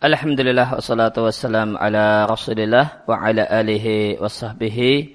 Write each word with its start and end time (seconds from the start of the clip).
Alhamdulillah 0.00 0.80
wassalatu 0.80 1.28
wassalam 1.28 1.76
ala 1.76 2.24
rasulillah 2.24 3.04
wa 3.04 3.20
ala 3.20 3.44
alihi 3.44 4.16
wa 4.16 4.32
sahbihi 4.32 5.12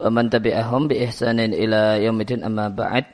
wa 0.00 0.08
man 0.08 0.32
tabi'ahum 0.32 0.88
bi 0.88 0.96
ihsanin 1.04 1.52
ila 1.52 2.00
yaumidin 2.00 2.40
amma 2.40 2.72
ba'd. 2.72 3.04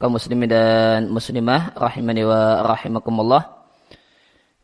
Kaum 0.00 0.16
muslimin 0.16 0.48
dan 0.48 1.12
muslimah 1.12 1.76
rahimani 1.76 2.24
wa 2.24 2.64
rahimakumullah. 2.64 3.68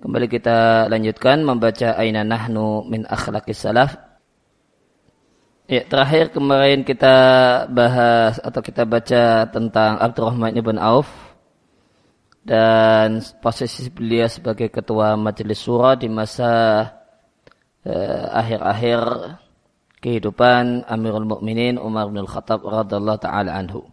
Kembali 0.00 0.32
kita 0.32 0.88
lanjutkan 0.88 1.44
membaca 1.44 1.92
aina 1.92 2.24
nahnu 2.24 2.88
min 2.88 3.04
akhlaqis 3.04 3.60
salaf. 3.60 4.00
Ya 5.68 5.84
terakhir 5.84 6.32
kemarin 6.32 6.88
kita 6.88 7.16
bahas 7.68 8.40
atau 8.40 8.64
kita 8.64 8.88
baca 8.88 9.44
tentang 9.52 10.00
Abdurrahman 10.00 10.56
ibn 10.56 10.80
Auf 10.80 11.29
dan 12.40 13.20
posisi 13.44 13.92
beliau 13.92 14.26
sebagai 14.26 14.72
ketua 14.72 15.14
majelis 15.14 15.60
surah 15.60 15.96
di 15.96 16.08
masa 16.08 16.82
eh, 17.84 18.24
akhir-akhir 18.32 19.00
eh, 19.00 19.34
kehidupan 20.00 20.88
Amirul 20.88 21.28
Mukminin 21.28 21.76
Umar 21.76 22.08
bin 22.08 22.24
Khattab 22.24 22.64
radhiallahu 22.64 23.20
taala 23.20 23.52
anhu. 23.52 23.84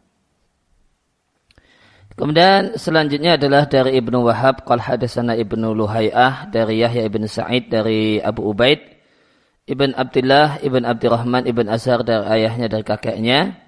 Kemudian 2.18 2.82
selanjutnya 2.82 3.38
adalah 3.38 3.70
dari 3.70 4.02
Ibnu 4.02 4.26
Wahab 4.26 4.66
qal 4.66 4.82
hadatsana 4.82 5.38
Ibnu 5.38 5.78
Luhai'ah 5.78 6.50
dari 6.50 6.82
Yahya 6.82 7.06
ibn 7.06 7.30
Sa'id 7.30 7.70
dari 7.70 8.18
Abu 8.18 8.42
Ubaid 8.42 8.82
Ibn 9.70 9.94
Abdullah 9.94 10.58
Ibn 10.66 10.82
Abdurrahman 10.82 11.46
Ibn 11.46 11.70
Azhar 11.70 12.02
dari 12.02 12.42
ayahnya 12.42 12.74
dari 12.74 12.82
kakeknya 12.82 13.62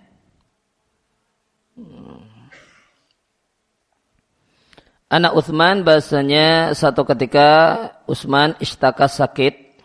Anak 5.09 5.34
Uthman 5.34 5.81
bahasanya 5.81 6.77
satu 6.77 7.02
ketika 7.02 7.81
Utsman 8.05 8.54
istaka 8.62 9.09
sakit 9.09 9.82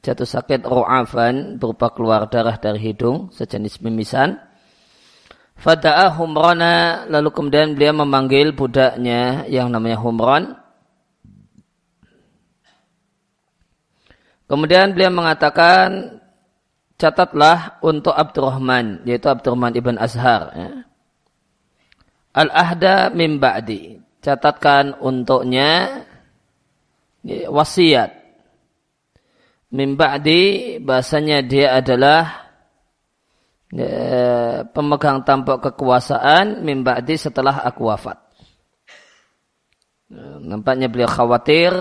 jatuh 0.00 0.24
sakit 0.24 0.64
ru'afan 0.64 1.60
berupa 1.60 1.92
keluar 1.92 2.24
darah 2.32 2.56
dari 2.56 2.80
hidung 2.80 3.28
sejenis 3.28 3.84
mimisan. 3.84 4.40
Fada'a 5.60 6.16
Humrana 6.16 7.04
lalu 7.12 7.28
kemudian 7.28 7.76
beliau 7.76 7.92
memanggil 7.92 8.56
budaknya 8.56 9.44
yang 9.52 9.68
namanya 9.68 10.00
Humran. 10.00 10.56
Kemudian 14.48 14.96
beliau 14.96 15.12
mengatakan 15.12 16.20
catatlah 16.96 17.80
untuk 17.84 18.16
Abdurrahman 18.16 19.04
yaitu 19.04 19.28
Abdurrahman 19.28 19.76
ibn 19.76 20.00
Azhar 20.00 20.56
ya. 20.56 20.88
Al-ahda 22.32 23.12
min 23.12 23.36
ba'di 23.36 24.03
catatkan 24.24 24.96
untuknya 25.04 26.00
wasiat. 27.28 28.24
Min 29.74 30.00
ba'di 30.00 30.78
bahasanya 30.80 31.44
dia 31.44 31.76
adalah 31.76 32.48
ya, 33.68 34.64
pemegang 34.70 35.26
tampuk 35.26 35.60
kekuasaan 35.60 36.64
min 36.64 36.80
ba'di 36.80 37.20
setelah 37.20 37.60
aku 37.68 37.92
wafat. 37.92 38.16
Nampaknya 40.40 40.86
beliau 40.86 41.10
khawatir 41.10 41.74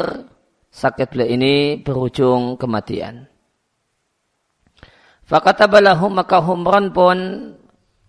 sakit 0.74 1.08
beliau 1.14 1.30
ini 1.38 1.54
berujung 1.80 2.58
kematian. 2.58 3.30
Fakatabalahu 5.24 6.10
maka 6.10 6.42
Humran 6.42 6.90
pun 6.92 7.18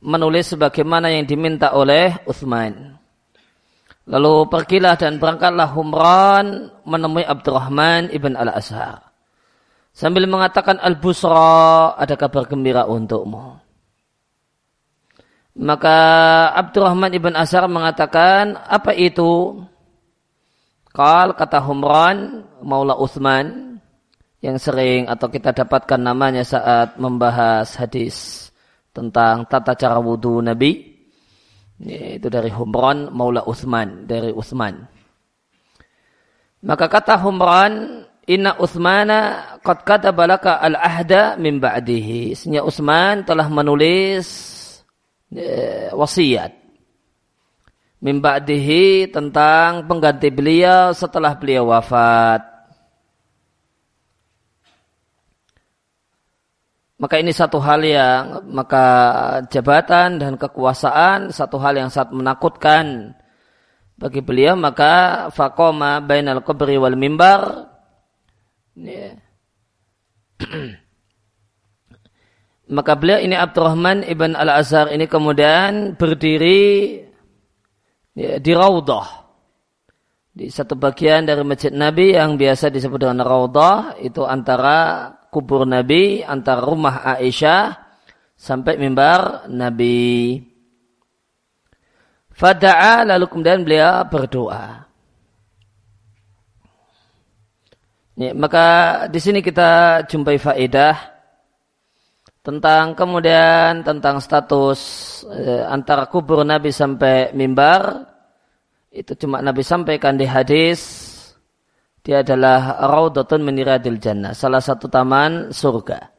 menulis 0.00 0.56
sebagaimana 0.56 1.12
yang 1.12 1.28
diminta 1.28 1.76
oleh 1.76 2.24
Uthman. 2.24 3.03
Lalu 4.04 4.52
pergilah 4.52 5.00
dan 5.00 5.16
berangkatlah 5.16 5.72
Humran 5.72 6.68
menemui 6.84 7.24
Abdurrahman 7.24 8.12
ibn 8.12 8.36
al-Azhar. 8.36 9.00
Sambil 9.94 10.28
mengatakan 10.28 10.76
Al-Busra, 10.76 11.94
ada 11.96 12.12
kabar 12.18 12.44
gembira 12.44 12.84
untukmu. 12.84 13.56
Maka 15.54 15.98
Abdurrahman 16.52 17.14
ibn 17.14 17.32
Azhar 17.32 17.64
mengatakan, 17.70 18.58
apa 18.58 18.92
itu? 18.92 19.62
Kal 20.90 21.32
kata 21.38 21.62
Humran, 21.64 22.44
Maula 22.60 22.98
Uthman, 22.98 23.80
yang 24.44 24.60
sering 24.60 25.08
atau 25.08 25.32
kita 25.32 25.56
dapatkan 25.56 25.96
namanya 25.96 26.44
saat 26.44 27.00
membahas 27.00 27.72
hadis 27.80 28.50
tentang 28.92 29.48
tata 29.48 29.72
cara 29.72 29.96
wudhu 29.96 30.44
Nabi 30.44 30.93
itu 31.82 32.28
dari 32.30 32.50
Humran 32.54 33.10
Maula 33.10 33.42
Uthman 33.44 34.06
dari 34.06 34.30
Uthman. 34.30 34.86
Maka 36.64 36.86
kata 36.88 37.20
Humran, 37.20 38.06
Inna 38.24 38.56
Uthmana 38.56 39.52
qad 39.60 39.84
kataba 39.84 40.24
laka 40.24 40.56
al-ahda 40.56 41.36
min 41.36 41.60
ba'dihi. 41.60 42.32
Sesungguhnya 42.32 42.64
Uthman 42.64 43.20
telah 43.28 43.52
menulis 43.52 44.26
e, 45.28 45.92
wasiat 45.92 46.64
min 48.00 48.20
ba'dihi 48.20 49.12
tentang 49.12 49.84
pengganti 49.84 50.32
beliau 50.32 50.96
setelah 50.96 51.36
beliau 51.36 51.68
wafat. 51.68 52.53
Maka 56.94 57.18
ini 57.18 57.34
satu 57.34 57.58
hal 57.58 57.82
yang 57.82 58.46
maka 58.54 58.86
jabatan 59.50 60.22
dan 60.22 60.38
kekuasaan 60.38 61.34
satu 61.34 61.58
hal 61.58 61.74
yang 61.74 61.90
sangat 61.90 62.14
menakutkan 62.14 63.16
bagi 63.98 64.22
beliau 64.22 64.54
maka 64.54 65.26
fakoma 65.34 65.98
bainal 65.98 66.42
kubri 66.46 66.78
wal 66.78 66.94
mimbar 66.94 67.66
ya. 68.78 69.18
maka 72.76 72.92
beliau 72.94 73.18
ini 73.18 73.34
Abdurrahman 73.34 74.06
ibn 74.06 74.38
al 74.38 74.54
Azhar 74.54 74.90
ini 74.94 75.10
kemudian 75.10 75.98
berdiri 75.98 77.02
ya, 78.14 78.38
di 78.38 78.52
raudah 78.54 79.23
di 80.34 80.50
satu 80.50 80.74
bagian 80.74 81.22
dari 81.22 81.46
masjid 81.46 81.70
Nabi 81.70 82.18
yang 82.18 82.34
biasa 82.34 82.66
disebut 82.66 83.06
dengan 83.06 83.22
raudah 83.22 83.94
itu 84.02 84.26
antara 84.26 85.06
kubur 85.30 85.62
Nabi 85.62 86.26
antara 86.26 86.58
rumah 86.58 87.06
Aisyah 87.06 87.78
sampai 88.34 88.74
mimbar 88.74 89.46
Nabi. 89.46 90.42
Fada'a 92.34 93.06
lalu 93.06 93.30
kemudian 93.30 93.62
beliau 93.62 94.02
berdoa. 94.10 94.90
Ya, 98.18 98.30
maka 98.34 98.66
di 99.06 99.22
sini 99.22 99.38
kita 99.38 100.02
jumpai 100.10 100.38
faedah 100.38 100.98
tentang 102.42 102.98
kemudian 102.98 103.86
tentang 103.86 104.18
status 104.18 104.78
eh, 105.30 105.62
antara 105.62 106.10
kubur 106.10 106.42
Nabi 106.42 106.74
sampai 106.74 107.30
mimbar 107.38 108.13
itu 108.94 109.12
cuma 109.18 109.42
Nabi 109.42 109.66
sampaikan 109.66 110.14
di 110.14 110.22
hadis 110.22 111.10
dia 112.04 112.22
adalah 112.22 112.78
raudhatun 112.84 113.42
min 113.42 113.58
jannah, 113.98 114.36
salah 114.36 114.60
satu 114.60 114.86
taman 114.86 115.50
surga. 115.50 116.14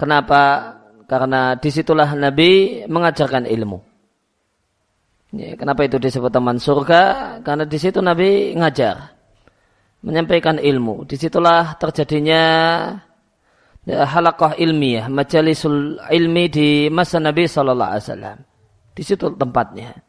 Kenapa? 0.00 0.74
Karena 1.06 1.54
di 1.60 1.70
situlah 1.70 2.16
Nabi 2.18 2.82
mengajarkan 2.88 3.46
ilmu. 3.46 3.78
Ya, 5.36 5.54
kenapa 5.60 5.84
itu 5.84 6.00
disebut 6.00 6.32
taman 6.32 6.56
surga? 6.56 7.02
Karena 7.44 7.68
di 7.68 7.76
situ 7.76 8.00
Nabi 8.00 8.56
ngajar, 8.56 9.12
menyampaikan 10.02 10.56
ilmu. 10.56 11.04
Di 11.04 11.20
situlah 11.20 11.76
terjadinya 11.76 12.42
ya, 13.84 14.08
halakah 14.08 14.56
ilmiah, 14.56 15.12
majalisul 15.12 16.00
ilmi 16.00 16.44
di 16.48 16.68
masa 16.88 17.20
Nabi 17.20 17.44
Shallallahu 17.44 17.92
Alaihi 17.92 18.06
Wasallam. 18.08 18.38
Di 18.96 19.02
situ 19.04 19.28
tempatnya 19.36 20.05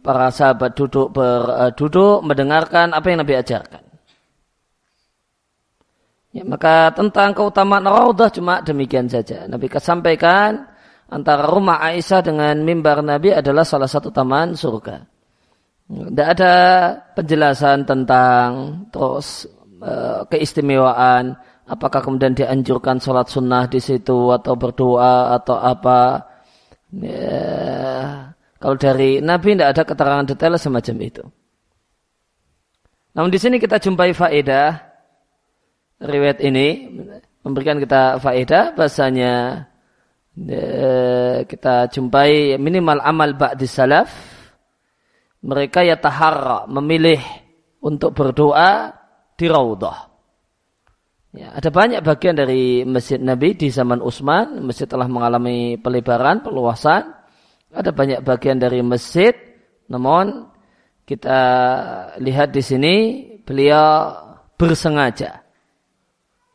para 0.00 0.32
sahabat 0.32 0.72
duduk 0.72 1.12
ber, 1.12 1.44
uh, 1.44 1.72
duduk 1.76 2.24
mendengarkan 2.24 2.96
apa 2.96 3.06
yang 3.12 3.20
Nabi 3.20 3.34
ajarkan. 3.36 3.84
Ya, 6.32 6.44
maka 6.44 6.92
tentang 6.92 7.32
keutamaan 7.32 7.88
raudah 7.88 8.28
cuma 8.28 8.60
demikian 8.60 9.08
saja. 9.08 9.48
Nabi 9.48 9.72
sampaikan 9.80 10.68
antara 11.08 11.48
rumah 11.48 11.80
Aisyah 11.80 12.20
dengan 12.20 12.60
mimbar 12.60 13.00
Nabi 13.00 13.32
adalah 13.32 13.64
salah 13.64 13.88
satu 13.88 14.12
taman 14.12 14.52
surga. 14.52 15.00
Tidak 15.86 16.28
ada 16.28 16.54
penjelasan 17.14 17.86
tentang 17.86 18.48
terus 18.90 19.46
uh, 19.80 20.26
keistimewaan 20.28 21.38
apakah 21.66 22.02
kemudian 22.02 22.34
dianjurkan 22.34 22.98
sholat 22.98 23.30
sunnah 23.30 23.70
di 23.70 23.78
situ 23.78 24.34
atau 24.34 24.54
berdoa 24.58 25.36
atau 25.40 25.56
apa. 25.56 26.26
Ya, 26.96 28.35
kalau 28.66 28.74
dari 28.82 29.22
Nabi 29.22 29.54
tidak 29.54 29.78
ada 29.78 29.82
keterangan 29.86 30.26
detail 30.26 30.58
semacam 30.58 30.96
itu. 31.06 31.22
Namun 33.14 33.30
di 33.30 33.38
sini 33.38 33.62
kita 33.62 33.78
jumpai 33.78 34.10
faedah 34.10 34.74
riwayat 36.02 36.42
ini 36.42 36.90
memberikan 37.46 37.78
kita 37.78 38.18
faedah 38.18 38.74
bahasanya 38.74 39.64
eh, 40.34 41.46
kita 41.46 41.94
jumpai 41.94 42.58
minimal 42.58 42.98
amal 43.06 43.38
ba'di 43.38 43.70
salaf 43.70 44.10
mereka 45.46 45.86
ya 45.86 45.94
taharra 46.02 46.66
memilih 46.66 47.22
untuk 47.86 48.18
berdoa 48.18 48.90
di 49.38 49.46
Raudhah. 49.46 50.10
Ya, 51.38 51.54
ada 51.54 51.70
banyak 51.70 52.02
bagian 52.02 52.34
dari 52.34 52.82
Masjid 52.82 53.22
Nabi 53.22 53.54
di 53.54 53.70
zaman 53.70 54.02
Utsman, 54.02 54.66
masjid 54.66 54.90
telah 54.90 55.06
mengalami 55.06 55.78
pelebaran, 55.78 56.42
perluasan. 56.42 57.15
Ada 57.76 57.92
banyak 57.92 58.24
bagian 58.24 58.56
dari 58.56 58.80
masjid, 58.80 59.36
namun 59.92 60.48
kita 61.04 61.40
lihat 62.18 62.50
di 62.56 62.62
sini 62.64 62.94
beliau 63.44 64.16
bersengaja 64.56 65.44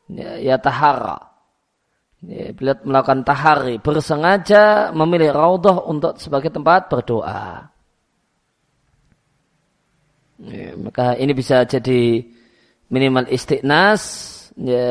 ya, 0.10 0.32
ya 0.42 0.56
tahara. 0.58 1.32
Ya, 2.22 2.54
beliau 2.54 2.78
melakukan 2.86 3.26
tahari, 3.26 3.82
bersengaja 3.82 4.94
memilih 4.94 5.34
Raudhah 5.34 5.90
untuk 5.90 6.22
sebagai 6.22 6.54
tempat 6.54 6.86
berdoa. 6.86 7.66
Ya, 10.42 10.78
maka 10.78 11.18
ini 11.18 11.34
bisa 11.34 11.66
jadi 11.66 12.22
minimal 12.94 13.26
istiqnas 13.26 14.02
ya, 14.54 14.90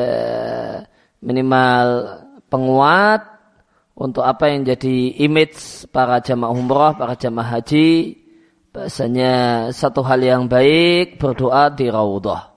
minimal 1.23 1.87
penguat 2.51 3.30
untuk 4.01 4.25
apa 4.25 4.49
yang 4.49 4.65
jadi 4.65 5.21
image 5.21 5.85
para 5.93 6.17
jamaah 6.17 6.49
umrah, 6.49 6.97
para 6.97 7.13
jamaah 7.13 7.61
haji. 7.61 8.17
Bahasanya 8.73 9.67
satu 9.75 10.01
hal 10.01 10.23
yang 10.23 10.49
baik 10.49 11.21
berdoa 11.21 11.69
di 11.69 11.91
Raudhah. 11.91 12.55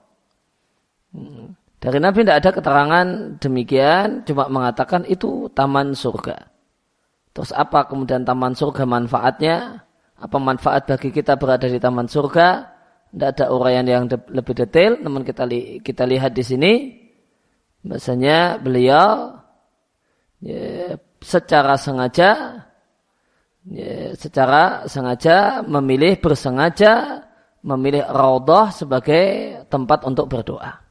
Hmm. 1.13 1.53
Dari 1.77 1.99
Nabi 2.01 2.25
tidak 2.25 2.37
ada 2.41 2.51
keterangan 2.55 3.07
demikian, 3.37 4.25
cuma 4.25 4.49
mengatakan 4.49 5.05
itu 5.05 5.51
taman 5.53 5.93
surga. 5.93 6.49
Terus 7.35 7.51
apa 7.53 7.85
kemudian 7.85 8.25
taman 8.25 8.57
surga 8.57 8.87
manfaatnya? 8.87 9.85
Apa 10.17 10.39
manfaat 10.39 10.87
bagi 10.87 11.11
kita 11.13 11.37
berada 11.37 11.67
di 11.69 11.77
taman 11.77 12.09
surga? 12.09 12.73
Tidak 13.11 13.29
ada 13.37 13.45
uraian 13.53 13.85
yang 13.85 14.09
lebih 14.09 14.55
detail, 14.55 14.97
namun 15.03 15.21
kita 15.21 15.43
li 15.45 15.83
kita 15.83 16.07
lihat 16.07 16.31
di 16.31 16.43
sini 16.43 16.73
Bahasanya 17.85 18.57
beliau 18.57 19.37
ya, 20.41 20.97
secara 21.25 21.73
sengaja 21.81 22.61
ya, 23.65 24.13
secara 24.13 24.85
sengaja 24.85 25.65
memilih 25.65 26.21
bersengaja 26.21 27.25
memilih 27.65 28.05
raudhah 28.05 28.69
sebagai 28.69 29.25
tempat 29.73 30.05
untuk 30.05 30.29
berdoa. 30.29 30.85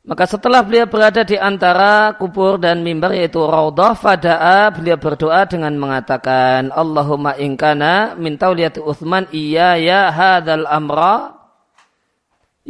Maka 0.00 0.24
setelah 0.28 0.60
beliau 0.64 0.88
berada 0.88 1.24
di 1.24 1.36
antara 1.36 2.12
kubur 2.16 2.60
dan 2.60 2.84
mimbar 2.84 3.16
yaitu 3.16 3.40
raudhah 3.40 3.96
fada'a 3.96 4.68
beliau 4.72 5.00
berdoa 5.00 5.48
dengan 5.48 5.72
mengatakan 5.80 6.72
Allahumma 6.72 7.36
inkana 7.40 8.16
min 8.20 8.36
tauliyati 8.36 8.80
Uthman 8.84 9.28
iya 9.32 9.80
ya 9.80 10.12
hadzal 10.12 10.68
amra 10.68 11.40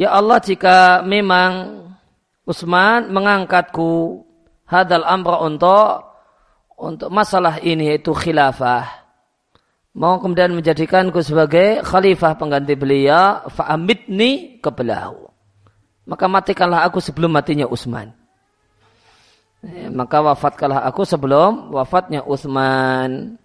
Ya 0.01 0.15
Allah 0.15 0.39
jika 0.39 1.03
memang 1.03 1.83
Utsman 2.51 3.15
mengangkatku 3.15 4.27
hadal 4.67 5.07
amra 5.07 5.47
untuk 5.47 6.11
untuk 6.75 7.09
masalah 7.15 7.63
ini 7.63 7.95
yaitu 7.95 8.11
khilafah. 8.11 9.07
Mau 9.95 10.19
kemudian 10.19 10.51
menjadikanku 10.55 11.23
sebagai 11.23 11.87
khalifah 11.87 12.35
pengganti 12.35 12.75
beliau 12.75 13.47
fa'amitni 13.51 14.59
kebelahu 14.63 15.31
maka 16.11 16.27
matikanlah 16.27 16.83
aku 16.91 16.99
sebelum 16.99 17.31
matinya 17.31 17.71
Utsman 17.71 18.11
ya, 19.63 19.87
maka 19.95 20.19
wafatkanlah 20.19 20.83
aku 20.83 21.07
sebelum 21.07 21.71
wafatnya 21.71 22.27
Utsman 22.27 23.39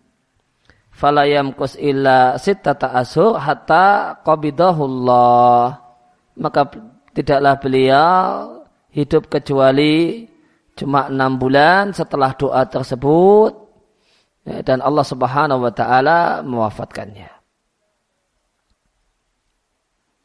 falayam 0.90 1.52
kus 1.54 1.76
illa 1.76 2.40
sittata 2.40 2.96
asur 2.96 3.36
hatta 3.36 4.18
qabidahullah. 4.24 5.84
Maka 6.36 6.68
tidaklah 7.16 7.56
beliau 7.60 8.55
hidup 8.96 9.28
kecuali 9.28 10.24
cuma 10.76 11.12
enam 11.12 11.36
bulan 11.36 11.92
setelah 11.92 12.32
doa 12.36 12.64
tersebut 12.64 13.52
ya, 14.48 14.64
dan 14.64 14.80
Allah 14.80 15.04
Subhanahu 15.04 15.68
wa 15.68 15.74
taala 15.76 16.40
mewafatkannya. 16.48 17.32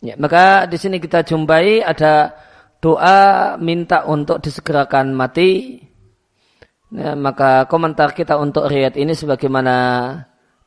Ya, 0.00 0.14
maka 0.16 0.64
di 0.64 0.80
sini 0.80 0.96
kita 0.96 1.26
jumpai 1.26 1.84
ada 1.84 2.32
doa 2.80 3.54
minta 3.60 4.08
untuk 4.08 4.40
disegerakan 4.40 5.12
mati. 5.12 5.76
Ya, 6.90 7.14
maka 7.14 7.68
komentar 7.70 8.16
kita 8.16 8.34
untuk 8.40 8.66
riat 8.66 8.98
ini 8.98 9.14
sebagaimana 9.14 9.76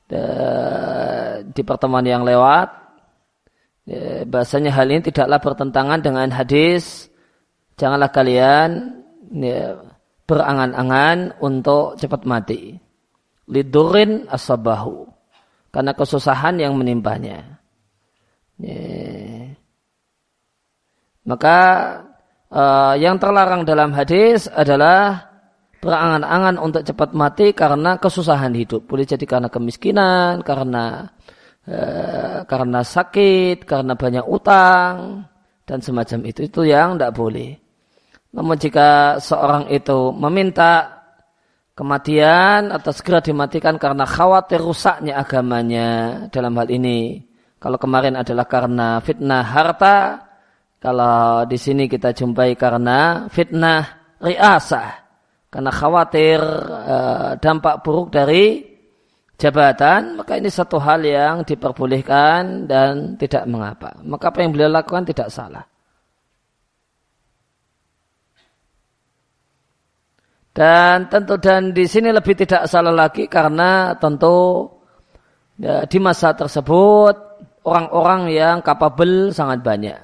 eh, 0.08 1.44
di 1.44 1.62
pertemuan 1.68 2.06
yang 2.08 2.24
lewat 2.24 2.68
ya, 3.90 4.24
bahasanya 4.24 4.72
hal 4.72 4.88
ini 4.88 5.04
tidaklah 5.04 5.44
bertentangan 5.44 6.00
dengan 6.00 6.32
hadis 6.32 7.12
janganlah 7.80 8.10
kalian 8.14 9.02
ya, 9.34 9.78
berangan-angan 10.26 11.38
untuk 11.44 12.00
cepat 12.00 12.24
mati 12.24 12.78
lidurin 13.50 14.26
asabahu 14.32 15.08
karena 15.74 15.92
kesusahan 15.98 16.62
yang 16.62 16.78
menimpanya 16.80 17.60
ya. 18.62 18.80
maka 21.28 21.58
uh, 22.54 22.96
yang 22.96 23.20
terlarang 23.20 23.68
dalam 23.68 23.92
hadis 23.92 24.48
adalah 24.48 25.30
berangan-angan 25.84 26.56
untuk 26.62 26.88
cepat 26.88 27.12
mati 27.12 27.52
karena 27.52 28.00
kesusahan 28.00 28.56
hidup 28.56 28.88
boleh 28.88 29.04
jadi 29.04 29.26
karena 29.28 29.52
kemiskinan 29.52 30.40
karena 30.40 31.12
Eh, 31.64 32.44
karena 32.44 32.84
sakit, 32.84 33.64
karena 33.64 33.96
banyak 33.96 34.28
utang, 34.28 35.24
dan 35.64 35.80
semacam 35.80 36.20
itu. 36.28 36.44
Itu 36.44 36.68
yang 36.68 37.00
tidak 37.00 37.16
boleh. 37.16 37.56
Namun 38.34 38.58
jika 38.58 39.22
seorang 39.22 39.70
itu 39.70 40.10
meminta 40.18 41.04
kematian 41.78 42.70
atau 42.70 42.90
segera 42.94 43.22
dimatikan 43.22 43.78
karena 43.78 44.06
khawatir 44.06 44.62
rusaknya 44.62 45.18
agamanya 45.18 45.90
dalam 46.34 46.58
hal 46.58 46.70
ini. 46.70 47.30
Kalau 47.62 47.78
kemarin 47.78 48.20
adalah 48.20 48.46
karena 48.50 49.00
fitnah 49.00 49.46
harta, 49.46 49.98
kalau 50.84 51.48
di 51.48 51.56
sini 51.56 51.88
kita 51.88 52.12
jumpai 52.12 52.60
karena 52.60 53.30
fitnah 53.32 54.18
riasah, 54.20 54.90
karena 55.48 55.72
khawatir 55.72 56.44
uh, 56.44 57.40
dampak 57.40 57.80
buruk 57.86 58.12
dari 58.12 58.74
jabatan, 59.40 60.20
maka 60.20 60.36
ini 60.36 60.52
satu 60.52 60.76
hal 60.82 61.08
yang 61.08 61.48
diperbolehkan 61.48 62.68
dan 62.68 63.16
tidak 63.16 63.48
mengapa. 63.48 63.96
Maka 64.04 64.34
apa 64.34 64.44
yang 64.44 64.52
beliau 64.52 64.70
lakukan 64.74 65.08
tidak 65.08 65.32
salah. 65.32 65.64
Dan 70.54 71.10
tentu 71.10 71.42
dan 71.42 71.74
di 71.74 71.90
sini 71.90 72.14
lebih 72.14 72.38
tidak 72.38 72.70
salah 72.70 72.94
lagi 72.94 73.26
karena 73.26 73.98
tentu 73.98 74.70
ya, 75.58 75.90
di 75.90 75.98
masa 75.98 76.38
tersebut 76.38 77.18
orang-orang 77.66 78.30
yang 78.30 78.58
kapabel 78.62 79.34
sangat 79.34 79.66
banyak. 79.66 79.98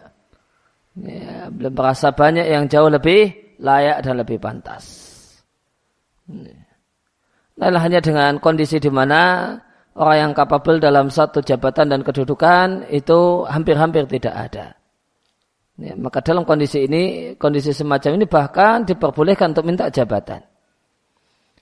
Ya, 1.05 1.53
belum 1.53 1.77
merasa 1.77 2.09
banyak 2.09 2.49
yang 2.49 2.65
jauh 2.65 2.89
lebih 2.89 3.53
layak 3.61 4.01
dan 4.01 4.17
lebih 4.17 4.41
pantas. 4.41 4.83
Lain 7.59 7.75
hanya 7.77 8.01
dengan 8.01 8.41
kondisi 8.41 8.81
di 8.81 8.89
mana 8.89 9.53
orang 9.93 10.17
yang 10.17 10.31
kapabel 10.33 10.81
dalam 10.81 11.13
satu 11.13 11.45
jabatan 11.45 11.93
dan 11.93 12.01
kedudukan 12.01 12.89
itu 12.89 13.45
hampir-hampir 13.45 14.09
tidak 14.09 14.49
ada. 14.49 14.78
Ya, 15.79 15.95
maka 15.95 16.19
dalam 16.19 16.43
kondisi 16.43 16.83
ini, 16.83 17.33
kondisi 17.39 17.71
semacam 17.71 18.19
ini 18.19 18.25
bahkan 18.27 18.83
diperbolehkan 18.83 19.55
untuk 19.55 19.63
minta 19.63 19.87
jabatan. 19.87 20.43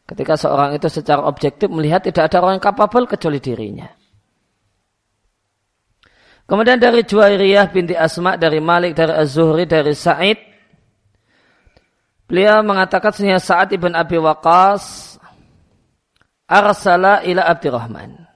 Ketika 0.07 0.33
seorang 0.33 0.73
itu 0.73 0.89
secara 0.89 1.21
objektif 1.27 1.69
melihat 1.69 2.01
tidak 2.01 2.31
ada 2.31 2.41
orang 2.41 2.57
yang 2.57 2.65
kapabel 2.65 3.05
kecuali 3.05 3.37
dirinya. 3.37 3.85
Kemudian 6.47 6.79
dari 6.79 7.03
Juwairiyah 7.03 7.67
binti 7.69 7.93
Asma, 7.93 8.39
dari 8.39 8.63
Malik, 8.63 8.95
dari 8.95 9.11
Az-Zuhri, 9.11 9.67
dari 9.67 9.91
Sa'id. 9.91 10.39
Beliau 12.23 12.63
mengatakan 12.63 13.11
sebenarnya 13.11 13.43
Sa'ad 13.43 13.69
ibn 13.75 13.91
Abi 13.91 14.15
Waqas 14.15 15.15
arsala 16.47 17.21
ila 17.27 17.43
Abdurrahman. 17.43 18.26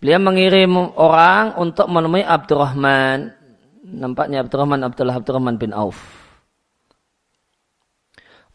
Beliau 0.00 0.16
mengirim 0.16 0.72
orang 0.96 1.60
untuk 1.60 1.84
menemui 1.92 2.24
Abdurrahman. 2.24 3.36
Nampaknya 3.84 4.40
Abdurrahman 4.40 4.80
Abdullah 4.80 5.20
Abdurrahman 5.20 5.60
bin 5.60 5.76
Auf. 5.76 6.00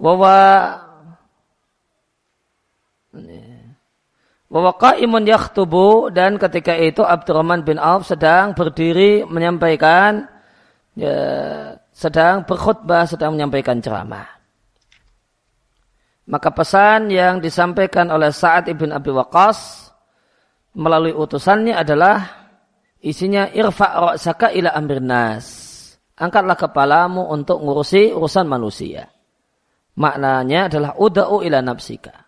Wawa 0.02 0.38
Wawa 4.46 4.72
qaimun 4.78 5.26
yakhtubu 5.26 6.10
dan 6.10 6.42
ketika 6.42 6.74
itu 6.78 7.06
Abdurrahman 7.06 7.62
bin 7.62 7.78
Auf 7.78 8.10
sedang 8.10 8.58
berdiri 8.58 9.22
menyampaikan 9.26 10.26
ya, 10.98 11.18
sedang 11.94 12.42
berkhutbah, 12.46 13.06
sedang 13.06 13.38
menyampaikan 13.38 13.78
ceramah. 13.82 14.26
Maka 16.26 16.50
pesan 16.50 17.14
yang 17.14 17.38
disampaikan 17.38 18.10
oleh 18.10 18.34
Sa'ad 18.34 18.66
ibn 18.66 18.90
Abi 18.90 19.14
Waqqas 19.14 19.85
melalui 20.76 21.16
utusannya 21.16 21.74
adalah 21.74 22.48
isinya 23.00 23.48
irfa' 23.50 23.92
ra'saka 24.14 24.52
ila 24.52 24.76
amir 24.76 25.00
nas. 25.00 25.46
Angkatlah 26.16 26.56
kepalamu 26.56 27.28
untuk 27.32 27.60
ngurusi 27.60 28.16
urusan 28.16 28.48
manusia. 28.48 29.12
Maknanya 29.96 30.72
adalah 30.72 30.92
uda'u 30.96 31.44
ila 31.44 31.60
nafsika. 31.64 32.26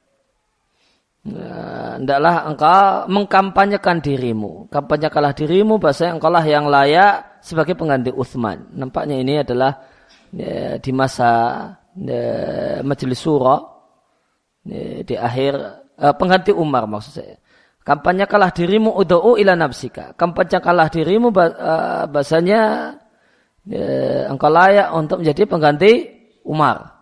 Hendaklah 1.27 2.35
nah, 2.39 2.47
engkau 2.47 2.83
mengkampanyekan 3.11 3.99
dirimu. 3.99 4.71
Kampanyekanlah 4.71 5.35
dirimu, 5.35 5.75
bahasa 5.75 6.07
engkau 6.07 6.31
lah 6.31 6.43
yang 6.47 6.71
layak 6.71 7.43
sebagai 7.43 7.75
pengganti 7.75 8.15
Uthman. 8.15 8.71
Nampaknya 8.71 9.19
ini 9.19 9.43
adalah 9.43 9.75
ya, 10.31 10.79
di 10.79 10.91
masa 10.95 11.31
ya, 11.99 12.23
majelis 12.79 13.19
surah, 13.19 13.59
ya, 14.63 15.03
di 15.03 15.15
akhir 15.19 15.53
uh, 15.99 16.15
pengganti 16.15 16.55
Umar 16.55 16.87
maksud 16.87 17.19
saya. 17.19 17.35
Kampanyekanlah 17.87 18.51
dirimu 18.51 18.91
uda'u 18.99 19.39
ila 19.39 19.55
nafsika. 19.55 20.11
Kampanyekanlah 20.19 20.91
dirimu 20.91 21.31
uh, 21.31 22.03
bahasanya 22.11 22.91
ya, 23.63 24.27
engkau 24.27 24.51
layak 24.51 24.91
untuk 24.91 25.23
menjadi 25.23 25.47
pengganti 25.47 25.91
Umar. 26.43 26.99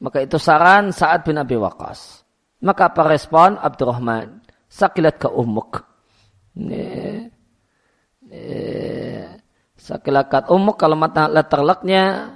Maka 0.00 0.24
itu 0.24 0.40
saran 0.40 0.88
Sa'ad 0.88 1.28
bin 1.28 1.36
Abi 1.36 1.60
Waqqas. 1.60 2.24
Maka 2.64 2.88
apa 2.88 3.04
respon 3.04 3.60
Abdurrahman? 3.60 4.40
Sakilat 4.72 5.20
ke 5.20 5.28
umuk. 5.28 5.84
Sakilat 9.76 10.26
ke 10.32 10.48
umuk 10.48 10.80
kalau 10.80 10.96
mata 10.96 11.28
letterleknya 11.28 12.32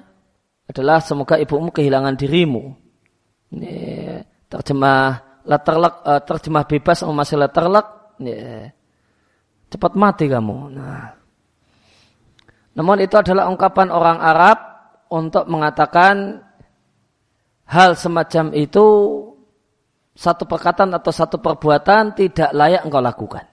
adalah 0.68 1.00
semoga 1.00 1.40
ibumu 1.40 1.72
kehilangan 1.72 2.20
dirimu. 2.20 2.83
Terjemah 4.48 5.06
letterlek, 5.44 5.94
uh, 6.06 6.20
terjemah 6.24 6.64
bebas 6.64 7.04
masih 7.04 7.36
letterlek. 7.40 7.86
Cepat 9.68 9.92
mati 9.98 10.30
kamu. 10.30 10.58
Nah. 10.70 11.10
Namun 12.74 12.96
itu 13.02 13.14
adalah 13.14 13.50
ungkapan 13.50 13.88
orang 13.90 14.18
Arab 14.18 14.58
untuk 15.10 15.46
mengatakan 15.46 16.42
hal 17.70 17.94
semacam 17.94 18.50
itu 18.54 18.86
satu 20.14 20.46
perkataan 20.46 20.94
atau 20.94 21.10
satu 21.10 21.42
perbuatan 21.42 22.14
tidak 22.14 22.50
layak 22.54 22.86
engkau 22.86 23.02
lakukan. 23.02 23.46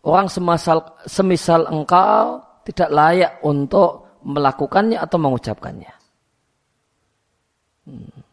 Orang 0.00 0.26
semisal, 0.32 0.96
semisal 1.06 1.68
engkau 1.70 2.42
tidak 2.66 2.90
layak 2.90 3.32
untuk 3.44 4.18
melakukannya 4.24 4.96
atau 4.96 5.18
mengucapkannya. 5.20 5.92
Hmm. 7.86 8.29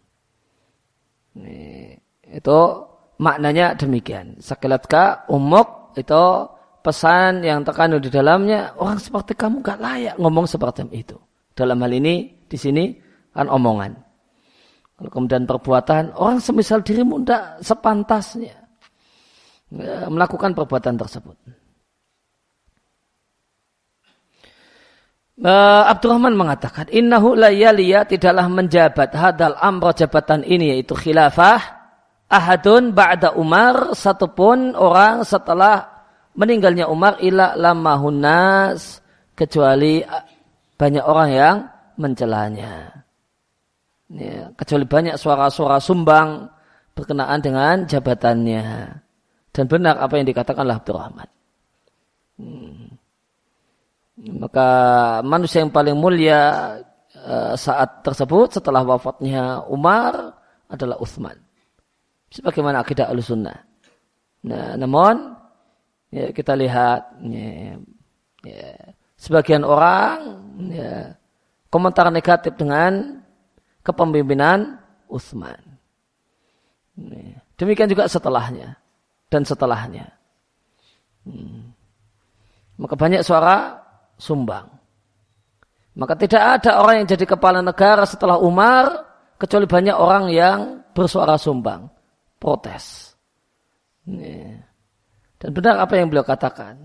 Itu 2.27 2.59
maknanya 3.17 3.73
demikian. 3.77 4.37
Sakilatka 4.41 5.27
umuk 5.29 5.97
itu 5.97 6.23
pesan 6.81 7.43
yang 7.43 7.65
terkandung 7.67 7.99
di 7.99 8.07
dalamnya 8.07 8.71
orang 8.79 9.01
seperti 9.01 9.35
kamu 9.35 9.59
gak 9.59 9.79
layak 9.81 10.15
ngomong 10.15 10.47
seperti 10.47 10.87
itu. 10.93 11.17
Dalam 11.51 11.81
hal 11.81 11.91
ini 11.91 12.45
di 12.47 12.57
sini 12.57 12.95
kan 13.33 13.49
omongan. 13.49 13.91
Kalau 14.97 15.11
kemudian 15.13 15.45
perbuatan, 15.45 16.17
orang 16.17 16.41
semisal 16.41 16.81
dirimu 16.81 17.21
tidak 17.21 17.61
sepantasnya 17.61 18.49
ya, 18.49 20.09
melakukan 20.09 20.57
perbuatan 20.57 20.97
tersebut. 20.97 21.37
Uh, 25.37 25.85
Abdurrahman 25.85 26.33
mengatakan, 26.33 26.89
Innahu 26.89 27.37
la 27.37 27.53
yaliya 27.53 28.09
tidaklah 28.09 28.49
menjabat 28.49 29.13
hadal 29.13 29.53
amro 29.61 29.93
jabatan 29.93 30.41
ini 30.41 30.73
yaitu 30.73 30.97
khilafah 30.97 31.61
ahadun 32.25 32.89
ba'da 32.89 33.37
Umar 33.37 33.93
satupun 33.93 34.73
orang 34.73 35.21
setelah 35.21 36.05
meninggalnya 36.33 36.89
Umar 36.89 37.21
ila 37.21 37.53
lamahunas 37.53 39.05
kecuali 39.37 40.01
banyak 40.73 41.05
orang 41.05 41.29
yang 41.29 41.55
mencelanya. 42.01 43.05
Ya, 44.07 44.49
kecuali 44.57 44.89
banyak 44.89 45.21
suara-suara 45.21 45.77
sumbang 45.77 46.49
berkenaan 46.97 47.45
dengan 47.45 47.85
jabatannya. 47.85 48.65
Dan 49.53 49.65
benar 49.69 50.01
apa 50.01 50.17
yang 50.17 50.25
dikatakan 50.25 50.65
Abdurrahman. 50.65 51.29
Hmm. 52.41 52.86
Maka 54.17 54.69
manusia 55.21 55.61
yang 55.61 55.69
paling 55.69 55.93
mulia 55.93 56.41
uh, 57.13 57.53
saat 57.53 58.01
tersebut 58.01 58.57
setelah 58.57 58.81
wafatnya 58.81 59.61
Umar 59.69 60.33
adalah 60.67 60.97
Uthman 60.97 61.37
sebagaimana 62.33 62.81
akidah 62.81 63.13
al-sunnah 63.13 63.61
nah, 64.41 64.73
namun 64.73 65.37
ya, 66.09 66.33
kita 66.33 66.57
lihat 66.57 67.21
ya, 67.29 67.77
ya, 68.41 68.69
sebagian 69.17 69.61
orang 69.65 70.17
ya, 70.71 71.13
komentar 71.69 72.09
negatif 72.13 72.53
dengan 72.55 73.21
kepemimpinan 73.81 74.79
Utsman. 75.07 75.79
Demikian 77.55 77.87
juga 77.87 78.11
setelahnya 78.11 78.75
dan 79.31 79.47
setelahnya. 79.47 80.11
Hmm. 81.23 81.71
Maka 82.77 82.93
banyak 82.99 83.23
suara 83.23 83.86
sumbang. 84.17 84.67
Maka 85.97 86.13
tidak 86.13 86.61
ada 86.61 86.81
orang 86.81 87.01
yang 87.01 87.07
jadi 87.09 87.25
kepala 87.25 87.61
negara 87.61 88.05
setelah 88.05 88.37
Umar 88.37 89.05
kecuali 89.37 89.65
banyak 89.65 89.97
orang 89.97 90.29
yang 90.29 90.85
bersuara 90.93 91.37
sumbang, 91.37 91.89
protes. 92.41 93.13
Dan 95.37 95.49
benar 95.53 95.77
apa 95.81 95.93
yang 95.97 96.09
beliau 96.09 96.25
katakan. 96.25 96.77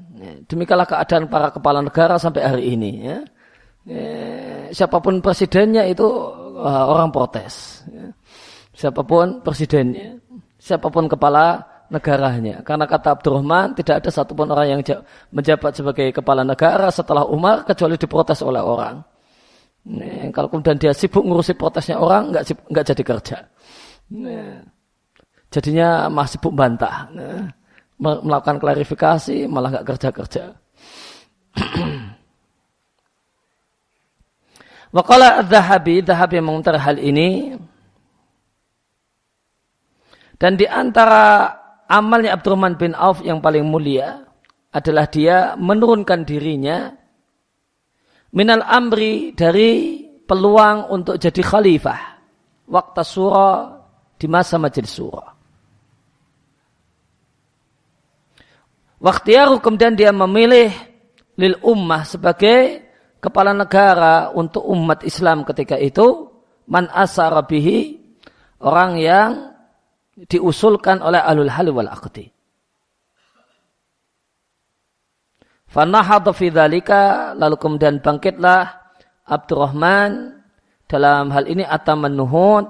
Demikianlah 0.49 0.89
keadaan 0.89 1.29
para 1.29 1.49
kepala 1.53 1.81
negara 1.81 2.21
sampai 2.21 2.41
hari 2.45 2.65
ini. 2.77 2.93
Ya. 3.05 3.19
Siapa 4.73 5.01
pun 5.01 5.21
presidennya 5.21 5.89
itu 5.89 6.05
uh, 6.57 6.85
orang 6.89 7.13
protes. 7.13 7.85
Ya. 7.89 8.13
Siapa 8.73 9.05
pun 9.05 9.45
presidennya, 9.45 10.17
siapa 10.57 10.89
pun 10.89 11.05
kepala 11.05 11.61
negaranya. 11.93 12.65
Karena 12.65 12.89
kata 12.89 13.21
Abdurrahman, 13.21 13.77
tidak 13.77 14.01
ada 14.03 14.11
satupun 14.11 14.49
orang 14.49 14.67
yang 14.73 14.81
menjabat 15.29 15.77
sebagai 15.77 16.09
kepala 16.11 16.43
negara 16.43 16.89
setelah 16.89 17.29
Umar 17.29 17.69
kecuali 17.69 18.01
diprotes 18.01 18.41
oleh 18.41 18.65
orang. 18.65 19.05
Nih, 19.83 20.33
kalau 20.33 20.49
kemudian 20.49 20.79
dia 20.81 20.97
sibuk 20.97 21.21
ngurusi 21.21 21.53
protesnya 21.53 22.01
orang, 22.01 22.33
nggak 22.33 22.45
nggak 22.73 22.87
jadi 22.95 23.03
kerja. 23.05 23.37
Jadinya 25.53 26.09
masih 26.09 26.41
sibuk 26.41 26.57
bantah. 26.57 27.13
Nih, 27.13 27.53
melakukan 28.01 28.57
klarifikasi, 28.57 29.45
malah 29.47 29.69
nggak 29.77 29.87
kerja 29.93 30.09
kerja. 30.09 30.45
Wakala 34.97 35.41
Zahabi, 35.49 36.05
Zahabi 36.05 36.41
mengomentari 36.41 36.81
hal 36.81 36.97
ini. 37.01 37.57
Dan 40.37 40.59
di 40.59 40.67
antara 40.67 41.62
amalnya 41.93 42.33
Abdurrahman 42.41 42.81
bin 42.81 42.97
Auf 42.97 43.21
yang 43.21 43.45
paling 43.45 43.69
mulia 43.69 44.25
adalah 44.73 45.05
dia 45.13 45.53
menurunkan 45.61 46.25
dirinya 46.25 46.89
minal 48.33 48.65
amri 48.65 49.37
dari 49.37 50.01
peluang 50.25 50.89
untuk 50.89 51.21
jadi 51.21 51.45
khalifah 51.45 52.01
waktu 52.73 53.05
surah 53.05 53.85
di 54.17 54.27
masa 54.31 54.57
majelis 54.57 54.97
surah. 54.97 55.29
Waktu 59.03 59.59
kemudian 59.61 59.99
dia 59.99 60.15
memilih 60.15 60.71
lil 61.35 61.59
ummah 61.61 62.07
sebagai 62.07 62.87
kepala 63.19 63.51
negara 63.53 64.31
untuk 64.33 64.63
umat 64.63 65.03
Islam 65.03 65.43
ketika 65.43 65.75
itu 65.75 66.31
man 66.71 66.87
asara 66.89 67.43
bihi 67.43 67.99
orang 68.63 68.93
yang 69.03 69.52
diusulkan 70.17 71.01
oleh 71.01 71.21
alul 71.21 71.49
hal 71.49 71.69
wal 71.73 71.89
aqdi. 71.89 72.29
Fanahadha 75.73 76.37
fi 76.37 76.53
lalu 76.53 77.57
kemudian 77.57 78.05
bangkitlah 78.05 78.77
Abdurrahman 79.25 80.37
dalam 80.85 81.33
hal 81.33 81.49
ini 81.49 81.65
ataman 81.65 82.13
nuhud 82.13 82.69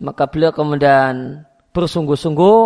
maka 0.00 0.24
beliau 0.32 0.48
kemudian 0.56 1.44
bersungguh-sungguh 1.76 2.62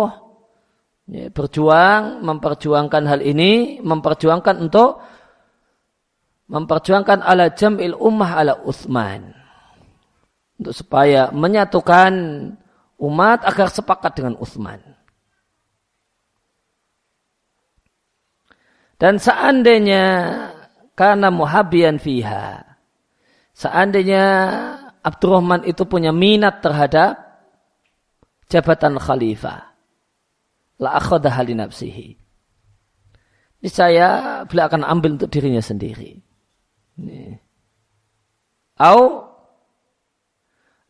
ya, 1.11 1.27
berjuang 1.35 2.23
memperjuangkan 2.23 3.03
hal 3.03 3.19
ini 3.19 3.83
memperjuangkan 3.83 4.55
untuk 4.63 5.03
memperjuangkan 6.49 7.19
ala 7.21 7.51
jam'il 7.53 7.93
ummah 7.93 8.31
ala 8.39 8.53
Uthman. 8.65 9.35
Untuk 10.59 10.73
supaya 10.75 11.31
menyatukan 11.31 12.11
umat 12.99 13.47
agar 13.47 13.71
sepakat 13.71 14.11
dengan 14.19 14.35
Uthman. 14.37 14.83
Dan 18.99 19.15
seandainya 19.15 20.05
karena 20.93 21.31
muhabian 21.31 21.95
fiha. 21.95 22.67
seandainya 23.55 24.23
Abdurrahman 24.99 25.63
itu 25.63 25.87
punya 25.87 26.11
minat 26.11 26.59
terhadap 26.59 27.15
jabatan 28.51 28.99
khalifah, 28.99 29.71
la 30.83 30.89
akhadaha 30.99 31.39
li 31.47 31.55
nafsihi. 31.55 32.09
Niscaya 33.63 34.43
beliau 34.47 34.67
akan 34.67 34.83
ambil 34.83 35.15
untuk 35.15 35.31
dirinya 35.31 35.63
sendiri. 35.63 36.19
Au 38.79 39.27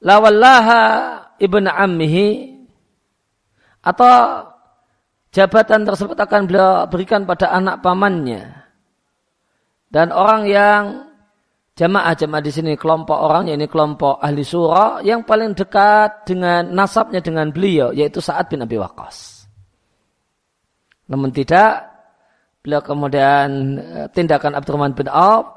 lawallaha 0.01 0.81
ibn 1.39 1.65
ammihi 1.67 2.59
atau 3.83 4.45
jabatan 5.31 5.87
tersebut 5.87 6.19
akan 6.19 6.41
beliau 6.45 6.85
berikan 6.91 7.23
pada 7.23 7.51
anak 7.55 7.79
pamannya 7.79 8.59
dan 9.89 10.13
orang 10.13 10.45
yang 10.45 10.83
jamaah 11.79 12.11
jamaah 12.11 12.43
di 12.43 12.51
sini 12.51 12.71
kelompok 12.75 13.15
orang 13.15 13.47
ini 13.47 13.65
kelompok 13.65 14.19
ahli 14.19 14.43
surah 14.43 14.99
yang 15.01 15.23
paling 15.23 15.55
dekat 15.55 16.27
dengan 16.27 16.67
nasabnya 16.75 17.23
dengan 17.23 17.49
beliau 17.55 17.95
yaitu 17.95 18.19
Sa'ad 18.19 18.51
bin 18.51 18.59
Abi 18.59 18.75
Waqqas. 18.75 19.49
Namun 21.07 21.31
tidak 21.31 21.87
beliau 22.61 22.83
kemudian 22.83 23.79
eh, 23.79 24.07
tindakan 24.11 24.59
Abdurrahman 24.59 24.93
bin 24.93 25.07
Auf 25.07 25.47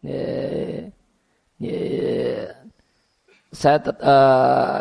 ya, 0.00 0.88
ya, 1.60 1.78
saya 3.52 3.78
uh, 3.84 4.80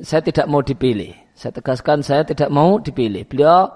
saya 0.00 0.20
tidak 0.24 0.48
mau 0.48 0.64
dipilih. 0.64 1.12
Saya 1.36 1.52
tegaskan 1.52 2.00
saya 2.00 2.24
tidak 2.24 2.48
mau 2.48 2.80
dipilih. 2.80 3.28
Beliau 3.28 3.68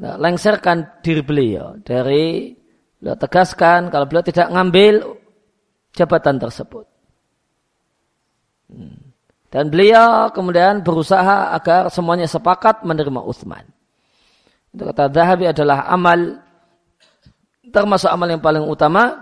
nah, 0.00 0.16
lengserkan 0.16 1.04
diri 1.04 1.20
beliau 1.20 1.76
dari 1.84 2.56
beliau 2.98 3.16
tegaskan 3.20 3.92
kalau 3.92 4.08
beliau 4.08 4.24
tidak 4.24 4.48
ngambil 4.48 5.20
jabatan 5.92 6.40
tersebut. 6.40 6.88
Hmm. 8.72 9.12
Dan 9.52 9.68
beliau 9.70 10.32
kemudian 10.32 10.80
berusaha 10.80 11.52
agar 11.54 11.92
semuanya 11.92 12.26
sepakat 12.26 12.82
menerima 12.82 13.22
Utsman. 13.22 13.62
Itu 14.72 14.88
kata 14.88 15.12
Zahabi 15.12 15.52
adalah 15.52 15.84
amal 15.86 16.40
termasuk 17.70 18.08
amal 18.08 18.26
yang 18.26 18.40
paling 18.40 18.64
utama 18.64 19.20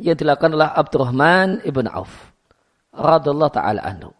yang 0.00 0.16
dilakukan 0.16 0.56
oleh 0.56 0.68
Abdurrahman 0.68 1.60
ibn 1.62 1.86
Auf 1.86 2.29
radhiallahu 2.94 3.52
taala 3.54 3.82
anhu. 3.82 4.10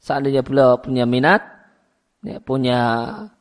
Seandainya 0.00 0.44
beliau 0.44 0.76
punya 0.80 1.08
minat, 1.08 1.40
ya, 2.20 2.40
punya 2.40 2.78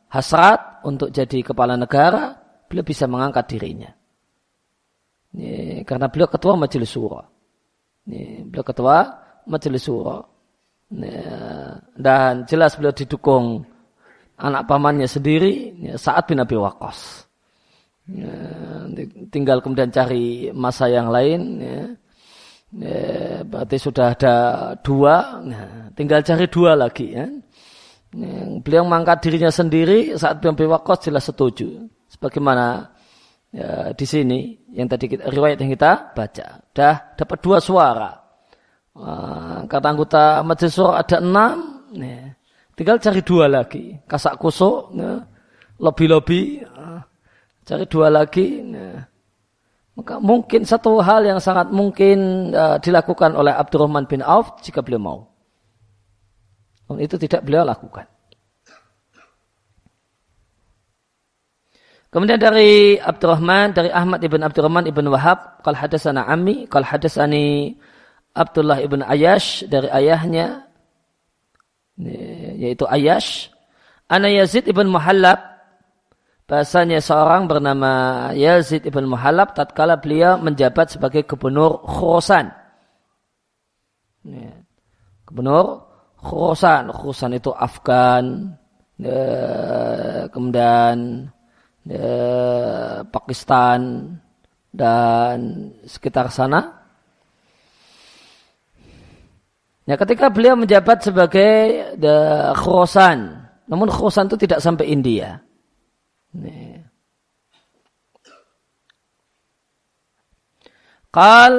hasrat 0.07 0.83
untuk 0.87 1.11
jadi 1.11 1.43
kepala 1.43 1.75
negara, 1.75 2.39
beliau 2.71 2.85
bisa 2.87 3.03
mengangkat 3.09 3.51
dirinya. 3.51 3.91
Ya, 5.33 5.81
karena 5.83 6.07
beliau 6.07 6.29
ketua 6.29 6.53
majelis 6.55 6.93
surah. 6.93 7.25
Ya, 8.07 8.45
beliau 8.47 8.63
ketua 8.63 8.97
majelis 9.49 9.83
surah. 9.83 10.23
Dan 11.97 12.45
jelas 12.45 12.77
beliau 12.77 12.93
didukung 12.93 13.65
anak 14.37 14.69
pamannya 14.69 15.09
sendiri 15.09 15.73
saat 15.97 16.29
bin 16.29 16.37
Abi 16.37 16.53
Waqqas. 16.53 17.25
Tinggal 19.33 19.63
kemudian 19.63 19.89
cari 19.89 20.53
masa 20.53 20.91
yang 20.91 21.09
lain 21.09 21.39
ya, 21.57 21.79
Ya, 22.73 23.45
berarti 23.45 23.77
sudah 23.77 24.17
ada 24.17 24.35
dua, 24.81 25.45
nah, 25.45 25.93
tinggal 25.93 26.25
cari 26.25 26.49
dua 26.49 26.73
lagi. 26.73 27.13
Ya. 27.13 27.29
Ya, 28.13 28.33
beliau 28.65 28.81
mengangkat 28.85 29.29
dirinya 29.29 29.53
sendiri 29.53 30.17
saat 30.17 30.41
beliau 30.41 30.73
Waqqas 30.73 31.05
jelas 31.05 31.29
setuju. 31.29 31.85
Sebagaimana 32.09 32.89
ya, 33.53 33.93
di 33.93 34.05
sini 34.09 34.57
yang 34.73 34.89
tadi 34.89 35.05
kita, 35.05 35.29
riwayat 35.29 35.61
yang 35.61 35.69
kita 35.69 36.17
baca. 36.17 36.65
Dah 36.73 37.13
dapat 37.13 37.37
dua 37.45 37.61
suara. 37.61 38.11
Nah, 38.97 39.69
kata 39.69 39.87
anggota 39.93 40.23
majelis 40.41 40.77
ada 40.81 41.17
enam. 41.21 41.85
Ya. 41.93 42.33
Tinggal 42.73 42.97
cari 42.97 43.21
dua 43.21 43.45
lagi. 43.53 44.01
Kasak 44.09 44.41
kusuk, 44.41 44.97
ya. 44.97 45.21
lobby-lobby. 45.77 46.65
Ya. 46.65 47.05
Cari 47.69 47.85
dua 47.85 48.09
lagi. 48.09 48.65
Ya 48.65 49.12
maka 49.93 50.17
mungkin 50.17 50.65
satu 50.65 50.97
hal 51.05 51.21
yang 51.21 51.37
sangat 51.37 51.69
mungkin 51.69 52.49
uh, 52.49 52.81
dilakukan 52.81 53.37
oleh 53.37 53.53
Abdurrahman 53.53 54.09
bin 54.09 54.25
Auf 54.25 54.57
jika 54.65 54.81
beliau 54.81 55.01
mau. 55.01 55.19
Itu 56.97 57.17
tidak 57.17 57.45
beliau 57.45 57.65
lakukan. 57.65 58.09
Kemudian 62.13 62.37
dari 62.37 63.01
Abdurrahman, 63.01 63.73
dari 63.73 63.89
Ahmad 63.89 64.21
ibn 64.21 64.45
Abdurrahman 64.45 64.85
ibn 64.85 65.09
Wahab, 65.09 65.65
kal 65.65 65.73
hadasana 65.73 66.29
Ami, 66.29 66.69
kal 66.69 66.85
hadasani 66.85 67.73
Abdullah 68.37 68.81
ibn 68.85 69.01
Ayash 69.01 69.65
dari 69.65 69.89
ayahnya, 69.89 70.69
yaitu 72.57 72.85
Ayash. 72.85 73.49
Ana 74.05 74.29
Yazid 74.29 74.69
ibn 74.69 74.93
Muhallab 74.93 75.52
bahasanya 76.53 77.01
seorang 77.01 77.49
bernama 77.49 78.29
Yazid 78.37 78.85
ibn 78.85 79.09
Muhalab 79.09 79.57
tatkala 79.57 79.97
beliau 79.97 80.37
menjabat 80.37 80.93
sebagai 80.93 81.25
gubernur 81.25 81.81
Khurasan. 81.81 82.53
Ya. 84.21 84.53
Gubernur 85.25 85.81
Khurasan, 86.21 86.93
Khurasan 86.93 87.41
itu 87.41 87.49
Afgan, 87.49 88.53
ya, 89.01 89.25
kemudian 90.29 91.25
ya, 91.89 92.13
Pakistan 93.09 94.13
dan 94.69 95.73
sekitar 95.89 96.29
sana. 96.29 96.85
Ya, 99.89 99.97
ketika 99.97 100.29
beliau 100.29 100.53
menjabat 100.53 101.01
sebagai 101.01 101.97
Khurasan, 102.61 103.41
namun 103.65 103.89
Khurasan 103.89 104.29
itu 104.29 104.37
tidak 104.37 104.61
sampai 104.61 104.93
India. 104.93 105.41
Kal 111.13 111.53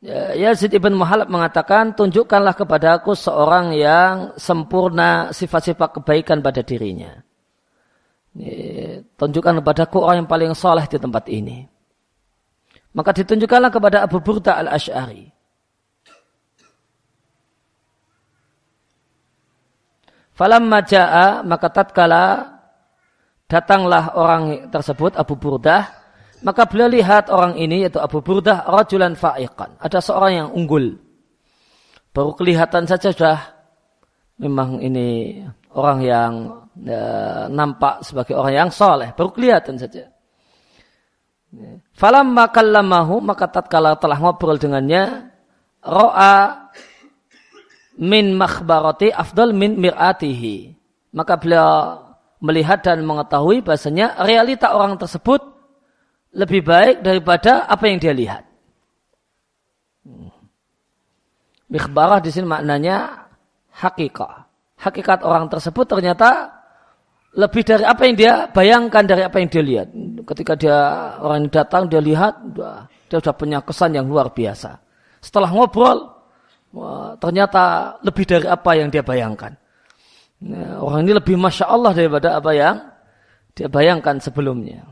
ya, 0.00 0.32
Yazid 0.48 0.72
ibn 0.72 0.96
Muhalab 0.96 1.28
mengatakan, 1.28 1.92
tunjukkanlah 1.92 2.56
kepadaku 2.56 3.12
seorang 3.12 3.76
yang 3.76 4.32
sempurna 4.40 5.36
sifat-sifat 5.36 6.00
kebaikan 6.00 6.40
pada 6.40 6.64
dirinya. 6.64 7.12
Tunjukkan 9.20 9.60
kepadaku 9.60 10.00
orang 10.00 10.24
yang 10.24 10.30
paling 10.30 10.52
soleh 10.56 10.88
di 10.88 10.96
tempat 10.96 11.28
ini. 11.28 11.68
Maka 12.96 13.12
ditunjukkanlah 13.12 13.68
kepada 13.68 14.00
Abu 14.08 14.24
Burda 14.24 14.56
al-Ash'ari. 14.56 15.28
Falamma 20.32 20.78
ja'a 20.86 21.42
maka 21.42 21.66
tatkala 21.68 22.57
datanglah 23.48 24.14
orang 24.14 24.68
tersebut 24.68 25.16
Abu 25.16 25.34
Burdah. 25.40 25.88
Maka 26.38 26.70
beliau 26.70 26.86
lihat 26.86 27.34
orang 27.34 27.58
ini 27.58 27.82
yaitu 27.82 27.98
Abu 27.98 28.22
Burdah 28.22 28.62
rajulan 28.68 29.18
fa'iqan. 29.18 29.74
Ada 29.82 29.98
seorang 29.98 30.32
yang 30.44 30.48
unggul. 30.54 30.94
Baru 32.14 32.36
kelihatan 32.38 32.86
saja 32.86 33.10
sudah. 33.10 33.58
Memang 34.38 34.78
ini 34.78 35.42
orang 35.74 35.98
yang 35.98 36.32
ya, 36.78 37.02
nampak 37.50 38.06
sebagai 38.06 38.38
orang 38.38 38.54
yang 38.54 38.70
soleh. 38.70 39.10
Baru 39.18 39.34
kelihatan 39.34 39.74
saja. 39.74 40.06
Falam 41.96 42.36
makallamahu 42.36 43.18
maka 43.24 43.50
tatkala 43.50 43.98
telah 43.98 44.20
ngobrol 44.20 44.60
dengannya 44.60 45.32
ro'a 45.82 46.68
min 47.98 48.38
makhbarati 48.38 49.10
afdal 49.10 49.50
min 49.50 49.74
mir'atihi. 49.74 50.70
Maka 51.18 51.34
beliau 51.34 52.07
melihat 52.38 52.82
dan 52.82 53.02
mengetahui 53.02 53.62
bahasanya 53.66 54.18
realita 54.22 54.70
orang 54.70 54.98
tersebut 54.98 55.42
lebih 56.34 56.62
baik 56.62 57.02
daripada 57.02 57.66
apa 57.66 57.84
yang 57.88 57.98
dia 57.98 58.14
lihat. 58.14 58.42
Mikhbarah 61.68 62.22
di 62.24 62.30
sini 62.32 62.48
maknanya 62.48 63.28
hakikat. 63.74 64.48
Hakikat 64.78 65.20
orang 65.26 65.50
tersebut 65.50 65.84
ternyata 65.84 66.54
lebih 67.34 67.60
dari 67.66 67.84
apa 67.84 68.02
yang 68.08 68.16
dia 68.16 68.32
bayangkan 68.48 69.04
dari 69.04 69.22
apa 69.26 69.36
yang 69.36 69.48
dia 69.50 69.64
lihat. 69.64 69.88
Ketika 70.24 70.54
dia 70.56 70.78
orang 71.20 71.44
yang 71.44 71.52
datang 71.52 71.90
dia 71.90 72.00
lihat, 72.00 72.40
dia 73.10 73.18
sudah 73.18 73.34
punya 73.36 73.58
kesan 73.60 73.98
yang 73.98 74.06
luar 74.08 74.32
biasa. 74.32 74.80
Setelah 75.20 75.50
ngobrol, 75.50 76.08
ternyata 77.18 77.96
lebih 78.06 78.24
dari 78.24 78.46
apa 78.46 78.70
yang 78.78 78.88
dia 78.88 79.02
bayangkan. 79.02 79.52
Nah, 80.38 80.78
orang 80.78 81.02
ini 81.02 81.18
lebih 81.18 81.34
masya 81.34 81.66
Allah 81.66 81.90
daripada 81.90 82.38
apa 82.38 82.54
yang 82.54 82.78
dia 83.58 83.66
bayangkan 83.66 84.22
sebelumnya. 84.22 84.86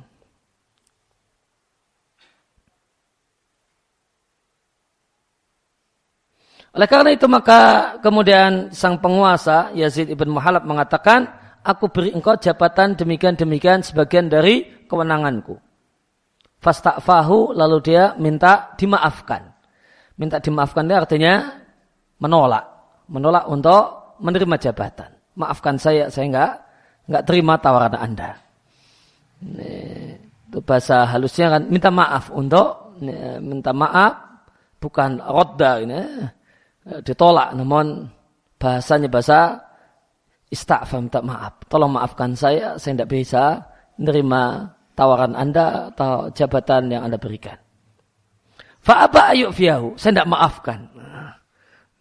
Oleh 6.77 6.89
karena 6.93 7.09
itu 7.15 7.25
maka 7.25 7.97
kemudian 8.05 8.69
sang 8.69 9.01
penguasa 9.01 9.73
Yazid 9.73 10.13
ibn 10.13 10.29
Muhalab 10.29 10.69
mengatakan, 10.69 11.25
aku 11.65 11.89
beri 11.89 12.13
engkau 12.13 12.37
jabatan 12.37 12.93
demikian-demikian 12.93 13.81
sebagian 13.81 14.29
dari 14.29 14.85
kewenanganku. 14.85 15.57
Fasta'fahu 16.61 17.57
lalu 17.57 17.81
dia 17.81 18.13
minta 18.21 18.77
dimaafkan. 18.77 19.57
Minta 20.21 20.37
dimaafkan 20.37 20.85
itu 20.85 20.97
artinya 21.01 21.65
menolak. 22.21 22.65
Menolak 23.09 23.49
untuk 23.49 23.83
menerima 24.21 24.57
jabatan. 24.61 25.16
Maafkan 25.37 25.77
saya, 25.77 26.09
saya 26.09 26.27
enggak 26.33 26.53
enggak 27.07 27.25
terima 27.29 27.55
tawaran 27.61 27.97
Anda. 27.97 28.31
Itu 30.49 30.65
bahasa 30.65 31.05
halusnya 31.05 31.53
kan 31.53 31.63
minta 31.69 31.93
maaf 31.93 32.33
untuk 32.33 32.97
minta 33.45 33.77
maaf 33.77 34.17
bukan 34.81 35.21
rodda 35.21 35.85
ini 35.85 36.01
ditolak 37.05 37.53
namun 37.53 38.09
bahasanya 38.57 39.13
bahasa 39.13 39.61
istaghfar 40.49 41.05
minta 41.05 41.21
maaf. 41.21 41.61
Tolong 41.69 41.93
maafkan 41.93 42.33
saya, 42.33 42.81
saya 42.81 42.97
tidak 42.97 43.11
bisa 43.13 43.61
menerima 44.01 44.73
tawaran 44.97 45.37
Anda 45.37 45.93
atau 45.93 46.33
jabatan 46.33 46.89
yang 46.89 47.05
Anda 47.05 47.21
berikan. 47.21 47.61
Fa'aba 48.81 49.35
ayuk 49.35 49.53
fiyahu. 49.53 49.99
Saya 49.99 50.17
tidak 50.17 50.31
maafkan. 50.31 50.79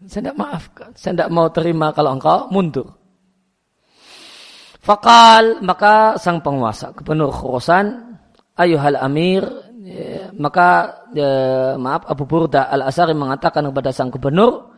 Saya 0.05 0.21
tidak 0.21 0.37
maafkan. 0.37 0.89
Saya 0.93 1.11
tidak 1.17 1.29
mau 1.33 1.47
terima 1.49 1.89
kalau 1.91 2.13
engkau 2.13 2.47
mundur. 2.53 2.93
Fakal 4.85 5.65
maka 5.65 6.13
sang 6.21 6.45
penguasa 6.45 6.93
gubernur 6.93 7.33
Khurasan 7.33 8.15
ayuhal 8.53 9.01
amir 9.01 9.41
ya, 9.81 10.29
maka 10.37 11.01
ya, 11.09 11.29
maaf 11.81 12.05
Abu 12.05 12.29
Burda 12.29 12.69
al 12.69 12.85
Asari 12.85 13.17
mengatakan 13.17 13.65
kepada 13.65 13.89
sang 13.89 14.13
gubernur 14.13 14.77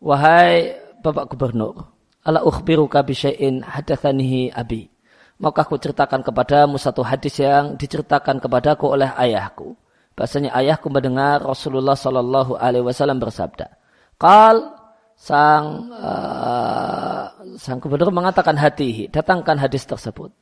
wahai 0.00 0.72
bapak 1.04 1.36
gubernur 1.36 1.84
ala 2.24 2.40
ukhbiruka 2.40 3.04
bisyai'in 3.04 3.60
hadatsanihi 3.60 4.56
abi 4.56 4.88
maka 5.36 5.68
aku 5.68 5.76
ceritakan 5.76 6.24
kepadamu 6.24 6.80
satu 6.80 7.04
hadis 7.04 7.36
yang 7.36 7.76
diceritakan 7.76 8.40
kepadaku 8.40 8.88
oleh 8.88 9.12
ayahku 9.20 9.76
Bahasanya 10.12 10.52
ayahku 10.52 10.92
mendengar 10.92 11.40
Rasulullah 11.40 11.96
Shallallahu 11.96 12.60
Alaihi 12.60 12.84
Wasallam 12.84 13.16
bersabda. 13.16 13.80
Kal 14.20 14.76
sang 15.22 15.94
uh, 15.94 17.30
sang 17.54 17.78
gubernur 17.78 18.10
mengatakan 18.10 18.58
hatihi, 18.58 19.06
datangkan 19.06 19.54
hadis 19.54 19.86
tersebut. 19.86 20.34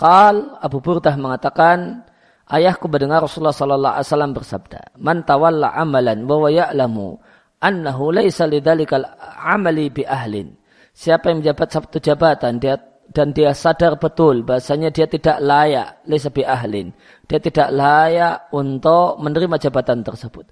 Kal 0.00 0.56
Abu 0.64 0.80
Burdah 0.80 1.12
mengatakan, 1.20 2.08
ayahku 2.48 2.88
mendengar 2.88 3.20
Rasulullah 3.20 3.52
Sallallahu 3.52 3.94
Alaihi 4.00 4.08
Wasallam 4.08 4.32
bersabda, 4.32 4.80
man 4.96 5.28
tawalla 5.28 5.76
amalan 5.76 6.24
wa 6.24 6.48
ya'lamu 6.48 7.20
annahu 7.60 8.16
laisa 8.16 8.48
lidzalikal 8.48 9.04
amali 9.44 9.92
bi 9.92 10.08
ahlin. 10.08 10.56
Siapa 10.96 11.28
yang 11.28 11.44
menjabat 11.44 11.68
satu 11.68 12.00
jabatan 12.00 12.56
dia 12.56 12.80
dan 13.12 13.36
dia 13.36 13.52
sadar 13.52 14.00
betul 14.00 14.40
bahasanya 14.42 14.88
dia 14.88 15.06
tidak 15.06 15.38
layak 15.38 16.02
lebih 16.10 16.42
ahlin 16.42 16.90
dia 17.30 17.38
tidak 17.38 17.70
layak 17.70 18.50
untuk 18.50 19.22
menerima 19.22 19.62
jabatan 19.62 20.02
tersebut 20.02 20.42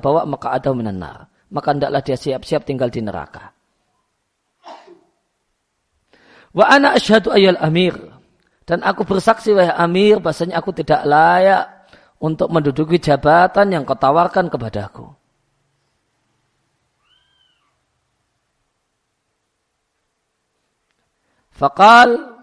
bawa 0.00 0.24
maka 0.24 0.56
ada 0.56 0.72
minanar 0.72 1.28
maka 1.50 1.74
hendaklah 1.74 2.02
dia 2.02 2.14
siap-siap 2.14 2.62
tinggal 2.62 2.88
di 2.88 3.02
neraka. 3.02 3.50
Wa 6.50 6.66
ana 6.66 6.94
asyhadu 6.98 7.30
ayal 7.30 7.58
amir. 7.62 7.94
Dan 8.66 8.86
aku 8.86 9.02
bersaksi 9.02 9.50
wahai 9.50 9.74
amir 9.74 10.22
bahasanya 10.22 10.62
aku 10.62 10.70
tidak 10.70 11.02
layak 11.02 11.66
untuk 12.22 12.52
menduduki 12.54 13.02
jabatan 13.02 13.74
yang 13.74 13.82
kau 13.82 13.98
tawarkan 13.98 14.46
kepadaku. 14.46 15.10
Fakal 21.50 22.40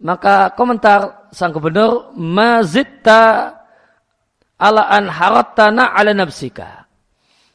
maka 0.00 0.52
komentar 0.56 1.32
sang 1.32 1.52
gubernur 1.52 2.12
mazitta 2.16 3.56
ala 4.60 4.84
an 4.88 5.08
haratana 5.08 5.96
ala 5.96 6.12
nafsika. 6.12 6.89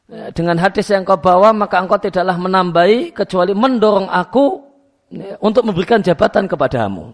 Ya, 0.06 0.30
dengan 0.30 0.62
hadis 0.62 0.86
yang 0.94 1.02
kau 1.02 1.18
bawa 1.18 1.50
maka 1.50 1.82
engkau 1.82 1.98
tidaklah 1.98 2.38
menambahi 2.38 3.10
kecuali 3.10 3.58
mendorong 3.58 4.06
aku 4.06 4.62
ya, 5.10 5.34
untuk 5.42 5.66
memberikan 5.66 5.98
jabatan 6.06 6.46
kepadamu. 6.46 7.10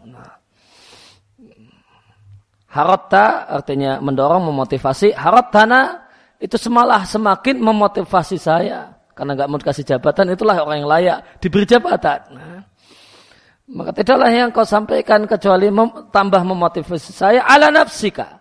Harotta 2.72 3.52
artinya 3.52 4.00
mendorong, 4.00 4.48
memotivasi. 4.48 5.12
Harotana 5.12 6.08
itu 6.40 6.56
semalah 6.56 7.04
semakin 7.04 7.60
memotivasi 7.60 8.40
saya. 8.40 8.96
Karena 9.12 9.36
nggak 9.36 9.50
mau 9.52 9.60
dikasih 9.60 9.86
jabatan, 9.86 10.32
itulah 10.32 10.56
orang 10.64 10.84
yang 10.84 10.90
layak 10.90 11.18
diberi 11.44 11.68
jabatan. 11.68 12.20
Nah, 12.32 12.64
maka 13.76 13.92
tidaklah 13.92 14.32
yang 14.32 14.56
kau 14.56 14.64
sampaikan 14.64 15.28
kecuali 15.28 15.68
mem 15.68 16.12
tambah 16.12 16.44
memotivasi 16.44 17.12
saya 17.12 17.44
ala 17.44 17.68
nafsika. 17.72 18.40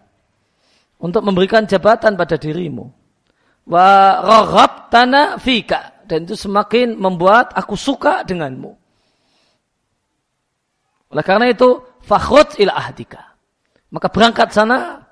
Untuk 1.03 1.27
memberikan 1.27 1.67
jabatan 1.67 2.15
pada 2.15 2.39
dirimu. 2.39 3.00
Wa 3.67 4.69
tanah 4.91 5.37
fika. 5.41 6.07
Dan 6.11 6.27
itu 6.27 6.35
semakin 6.35 6.99
membuat 6.99 7.55
aku 7.55 7.79
suka 7.79 8.27
denganmu. 8.27 8.75
Oleh 11.15 11.25
karena 11.27 11.47
itu, 11.51 11.79
fakhud 12.03 12.59
ila 12.59 12.75
ahdika. 12.75 13.23
Maka 13.95 14.11
berangkat 14.11 14.51
sana 14.51 15.07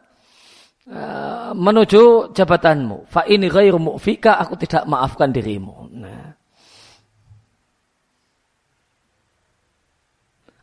uh, 0.90 1.50
menuju 1.54 2.34
jabatanmu. 2.34 3.06
Fa 3.06 3.26
ini 3.30 3.46
ghairu 3.46 3.78
mu'fika, 3.78 4.42
aku 4.42 4.58
tidak 4.58 4.87
maafkan 4.90 5.30
dirimu. 5.30 5.90
Nah. 5.94 6.34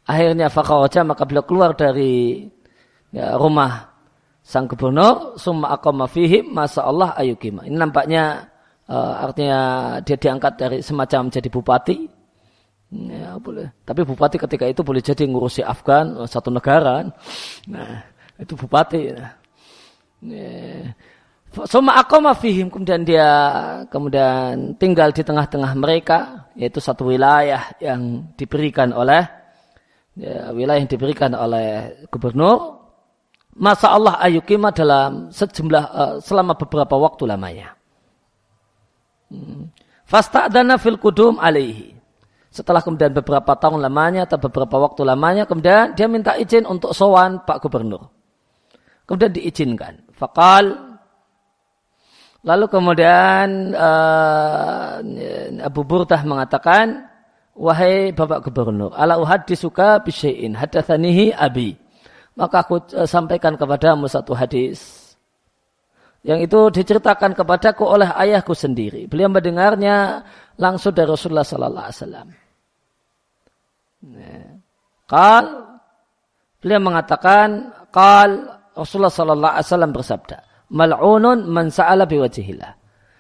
Akhirnya 0.06 0.54
fakharaja 0.54 1.02
maka 1.02 1.26
beliau 1.26 1.48
keluar 1.48 1.74
dari 1.74 2.46
ya, 3.10 3.40
rumah 3.40 3.95
sang 4.46 4.70
gubernur 4.70 5.34
summa 5.42 5.74
aqama 5.74 6.06
fihi 6.06 6.46
masa 6.46 6.86
Allah 6.86 7.18
ayukima. 7.18 7.66
Ini 7.66 7.74
nampaknya 7.74 8.46
uh, 8.86 9.26
artinya 9.26 9.60
dia 10.06 10.18
diangkat 10.22 10.54
dari 10.62 10.78
semacam 10.86 11.34
jadi 11.34 11.50
bupati. 11.50 11.98
Ya, 12.94 13.42
boleh. 13.42 13.74
Tapi 13.82 14.06
bupati 14.06 14.38
ketika 14.38 14.70
itu 14.70 14.86
boleh 14.86 15.02
jadi 15.02 15.26
ngurusi 15.26 15.66
Afgan 15.66 16.22
eh, 16.22 16.30
satu 16.30 16.54
negara. 16.54 17.02
Nah, 17.66 17.92
itu 18.38 18.54
bupati. 18.54 19.02
Ya. 19.10 19.34
Suma 21.66 21.98
akoma 21.98 22.38
fihim 22.38 22.70
kemudian 22.70 23.02
dia 23.08 23.28
kemudian 23.90 24.76
tinggal 24.76 25.10
di 25.16 25.24
tengah-tengah 25.24 25.72
mereka 25.74 26.52
yaitu 26.54 26.84
satu 26.84 27.08
wilayah 27.08 27.72
yang 27.80 28.28
diberikan 28.36 28.92
oleh 28.92 29.24
ya, 30.20 30.52
wilayah 30.52 30.84
yang 30.84 30.92
diberikan 30.92 31.32
oleh 31.32 31.96
gubernur 32.12 32.85
masa 33.56 33.96
Allah 33.96 34.20
ayukima 34.20 34.76
dalam 34.76 35.32
sejumlah 35.32 35.84
uh, 35.90 36.16
selama 36.20 36.60
beberapa 36.60 37.00
waktu 37.00 37.24
lamanya. 37.24 37.74
Hmm. 39.32 39.72
Fasta'dana 40.06 40.78
fil 40.78 41.00
kudum 41.02 41.40
alaihi. 41.42 41.96
Setelah 42.52 42.80
kemudian 42.80 43.12
beberapa 43.12 43.52
tahun 43.60 43.84
lamanya 43.84 44.24
atau 44.24 44.40
beberapa 44.40 44.80
waktu 44.80 45.04
lamanya, 45.04 45.44
kemudian 45.44 45.92
dia 45.92 46.08
minta 46.08 46.40
izin 46.40 46.64
untuk 46.64 46.96
sowan 46.96 47.44
Pak 47.44 47.60
Gubernur. 47.60 48.08
Kemudian 49.04 49.36
diizinkan. 49.36 50.08
Fakal. 50.16 50.96
Lalu 52.46 52.66
kemudian 52.70 53.74
uh, 53.74 55.02
Abu 55.68 55.82
Burtah 55.84 56.22
mengatakan, 56.24 57.10
wahai 57.58 58.16
Bapak 58.16 58.46
Gubernur, 58.46 58.94
ala 58.96 59.20
suka 59.52 60.00
bisyai'in 60.00 60.56
hadatsanihi 60.56 61.34
abi. 61.36 61.85
Maka 62.36 62.68
aku 62.68 62.84
uh, 62.96 63.08
sampaikan 63.08 63.56
kepadamu 63.56 64.12
satu 64.12 64.36
hadis 64.36 65.06
yang 66.26 66.42
itu 66.42 66.58
diceritakan 66.74 67.38
kepadaku 67.38 67.86
oleh 67.86 68.10
ayahku 68.10 68.58
sendiri. 68.58 69.06
Beliau 69.06 69.30
mendengarnya 69.30 70.26
langsung 70.58 70.98
dari 70.98 71.06
Rasulullah 71.06 71.46
sallallahu 71.46 71.86
alaihi 71.86 72.00
wasallam. 72.02 72.28
Kal 75.06 75.46
beliau 76.58 76.82
mengatakan 76.82 77.70
kal 77.94 78.58
Rasulullah 78.74 79.14
sallallahu 79.14 79.54
alaihi 79.54 79.70
wasallam 79.70 79.92
bersabda, 79.94 80.38
"Mal'unun 80.74 81.46
man 81.46 81.70
sa'ala 81.70 82.10
biwajhillah." 82.10 82.74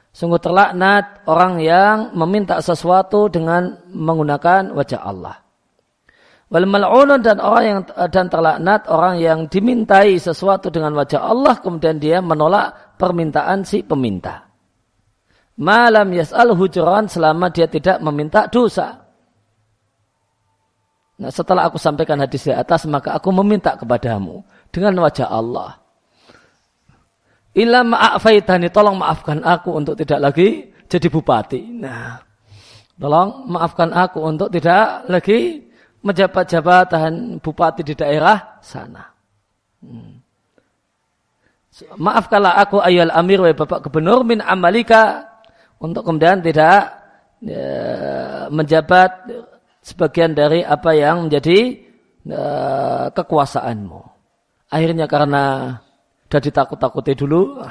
Sungguh 0.10 0.42
terlaknat 0.42 1.30
orang 1.30 1.62
yang 1.62 2.10
meminta 2.18 2.58
sesuatu 2.58 3.30
dengan 3.30 3.86
menggunakan 3.94 4.74
wajah 4.74 5.02
Allah. 5.06 5.45
Wal 6.46 6.70
mal'unun 6.70 7.26
dan 7.26 7.42
orang 7.42 7.66
yang 7.66 7.82
dan 8.14 8.30
terlaknat 8.30 8.86
orang 8.86 9.18
yang 9.18 9.40
dimintai 9.50 10.22
sesuatu 10.22 10.70
dengan 10.70 10.94
wajah 10.94 11.26
Allah 11.26 11.58
kemudian 11.58 11.98
dia 11.98 12.22
menolak 12.22 12.98
permintaan 13.02 13.66
si 13.66 13.82
peminta. 13.82 14.46
Malam 15.58 16.14
yas'al 16.14 16.54
hujuran 16.54 17.10
selama 17.10 17.50
dia 17.50 17.66
tidak 17.66 17.98
meminta 18.04 18.46
dosa. 18.46 19.06
Nah, 21.16 21.32
setelah 21.32 21.72
aku 21.72 21.80
sampaikan 21.80 22.20
hadis 22.20 22.44
di 22.44 22.52
atas 22.52 22.84
maka 22.92 23.16
aku 23.16 23.32
meminta 23.32 23.74
kepadamu 23.80 24.44
dengan 24.68 25.00
wajah 25.00 25.32
Allah. 25.32 25.80
Ila 27.56 27.88
ma'afaitani, 27.88 28.68
tolong 28.68 29.00
maafkan 29.00 29.40
aku 29.40 29.72
untuk 29.72 29.96
tidak 29.96 30.20
lagi 30.20 30.76
jadi 30.92 31.08
bupati. 31.08 31.72
Nah, 31.72 32.20
tolong 33.00 33.48
maafkan 33.48 33.96
aku 33.96 34.20
untuk 34.28 34.52
tidak 34.52 35.08
lagi 35.08 35.64
menjabat 36.06 36.46
jabatan 36.46 37.42
bupati 37.42 37.82
di 37.82 37.98
daerah 37.98 38.62
sana. 38.62 39.10
Hmm. 39.82 40.22
maafkanlah 42.00 42.56
aku 42.62 42.80
ayol 42.80 43.12
amir 43.12 43.44
wa 43.44 43.52
bapak 43.52 43.86
gubernur 43.86 44.24
min 44.24 44.40
amalika 44.40 45.28
untuk 45.78 46.08
kemudian 46.08 46.40
tidak 46.40 46.90
ya, 47.44 47.68
menjabat 48.48 49.12
sebagian 49.84 50.34
dari 50.34 50.64
apa 50.66 50.96
yang 50.96 51.28
menjadi 51.28 51.86
ya, 52.26 52.46
kekuasaanmu. 53.14 54.02
Akhirnya 54.72 55.06
karena 55.06 55.78
sudah 56.26 56.42
ditakut-takuti 56.42 57.14
dulu, 57.14 57.62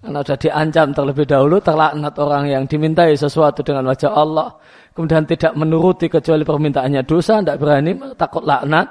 karena 0.00 0.24
sudah 0.24 0.38
diancam 0.40 0.88
terlebih 0.96 1.28
dahulu, 1.28 1.60
terlaknat 1.60 2.14
orang 2.16 2.48
yang 2.48 2.64
dimintai 2.64 3.12
sesuatu 3.20 3.60
dengan 3.60 3.84
wajah 3.92 4.08
Allah, 4.08 4.56
kemudian 4.96 5.28
tidak 5.28 5.52
menuruti 5.52 6.08
kecuali 6.08 6.40
permintaannya 6.40 7.04
dosa, 7.04 7.44
tidak 7.44 7.60
berani, 7.60 7.92
takut 8.16 8.40
laknat. 8.48 8.88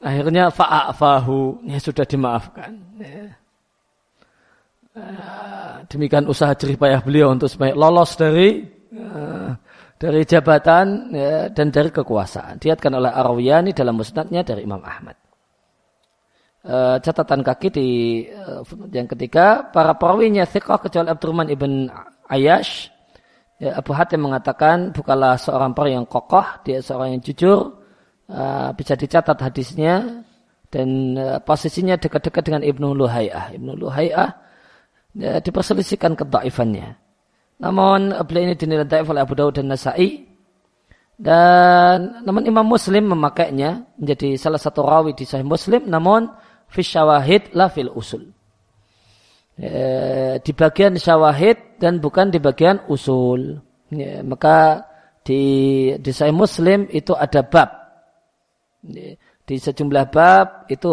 Akhirnya 0.00 0.48
fa'afahu, 0.48 1.68
ya 1.68 1.76
sudah 1.76 2.08
dimaafkan. 2.08 2.72
Ya. 2.96 3.36
Ah, 4.96 5.84
demikian 5.92 6.24
usaha 6.24 6.56
jerih 6.56 6.80
payah 6.80 7.04
beliau 7.04 7.28
untuk 7.28 7.52
supaya 7.52 7.76
lolos 7.76 8.16
dari 8.16 8.64
uh, 8.96 9.52
dari 10.00 10.24
jabatan 10.24 11.12
ya, 11.12 11.52
dan 11.52 11.68
dari 11.68 11.92
kekuasaan. 11.92 12.56
Diatkan 12.56 12.96
oleh 12.96 13.12
Arwiyani 13.12 13.76
dalam 13.76 14.00
musnadnya 14.00 14.40
dari 14.40 14.64
Imam 14.64 14.80
Ahmad. 14.80 15.25
Uh, 16.66 16.98
catatan 16.98 17.46
kaki 17.46 17.70
di 17.70 17.88
uh, 18.26 18.66
yang 18.90 19.06
ketiga, 19.06 19.70
para 19.70 19.94
perawinya 19.94 20.42
thiqah 20.42 20.82
kecuali 20.82 21.14
Abdurrahman 21.14 21.46
ibn 21.46 21.86
Ayash. 22.26 22.90
Ya, 23.62 23.78
Abu 23.78 23.94
Hatim 23.94 24.26
mengatakan 24.26 24.90
bukanlah 24.90 25.38
seorang 25.38 25.78
perawi 25.78 25.94
yang 25.94 26.10
kokoh, 26.10 26.42
dia 26.66 26.82
seorang 26.82 27.14
yang 27.14 27.22
jujur, 27.22 27.70
uh, 28.26 28.74
bisa 28.74 28.98
dicatat 28.98 29.38
hadisnya 29.38 30.26
dan 30.66 31.14
uh, 31.14 31.38
posisinya 31.38 32.02
dekat-dekat 32.02 32.42
dengan 32.42 32.66
Ibnu 32.66 32.98
Luhayah. 32.98 33.54
Ibnu 33.54 33.78
Luhayah 33.78 34.34
ya, 35.14 35.38
diperselisihkan 35.38 36.18
kedaifannya. 36.18 36.98
Namun 37.62 38.10
beliau 38.26 38.42
ini 38.50 38.58
dinilai 38.58 38.90
daif 38.90 39.06
oleh 39.06 39.22
Abu 39.22 39.38
Dawud 39.38 39.54
dan 39.54 39.70
Nasai. 39.70 40.26
Dan 41.14 42.26
namun 42.26 42.42
Imam 42.42 42.66
Muslim 42.66 43.06
memakainya 43.06 43.86
menjadi 44.02 44.34
salah 44.34 44.58
satu 44.58 44.82
rawi 44.82 45.14
di 45.14 45.22
Sahih 45.22 45.46
Muslim. 45.46 45.86
Namun 45.86 46.26
fi 46.68 46.80
syawahid 46.82 47.54
la 47.54 47.66
fil 47.70 47.90
usul. 47.92 48.30
Ya, 49.56 50.36
di 50.36 50.52
bagian 50.52 51.00
syawahid 51.00 51.80
dan 51.80 51.96
bukan 51.98 52.28
di 52.28 52.36
bagian 52.36 52.84
usul. 52.92 53.64
Ya, 53.88 54.20
maka 54.20 54.84
di 55.24 55.42
di 55.96 56.10
Sahih 56.12 56.36
Muslim 56.36 56.86
itu 56.92 57.16
ada 57.16 57.40
bab. 57.40 57.70
Ya, 58.84 59.16
di 59.46 59.54
sejumlah 59.56 60.12
bab 60.12 60.68
itu 60.68 60.92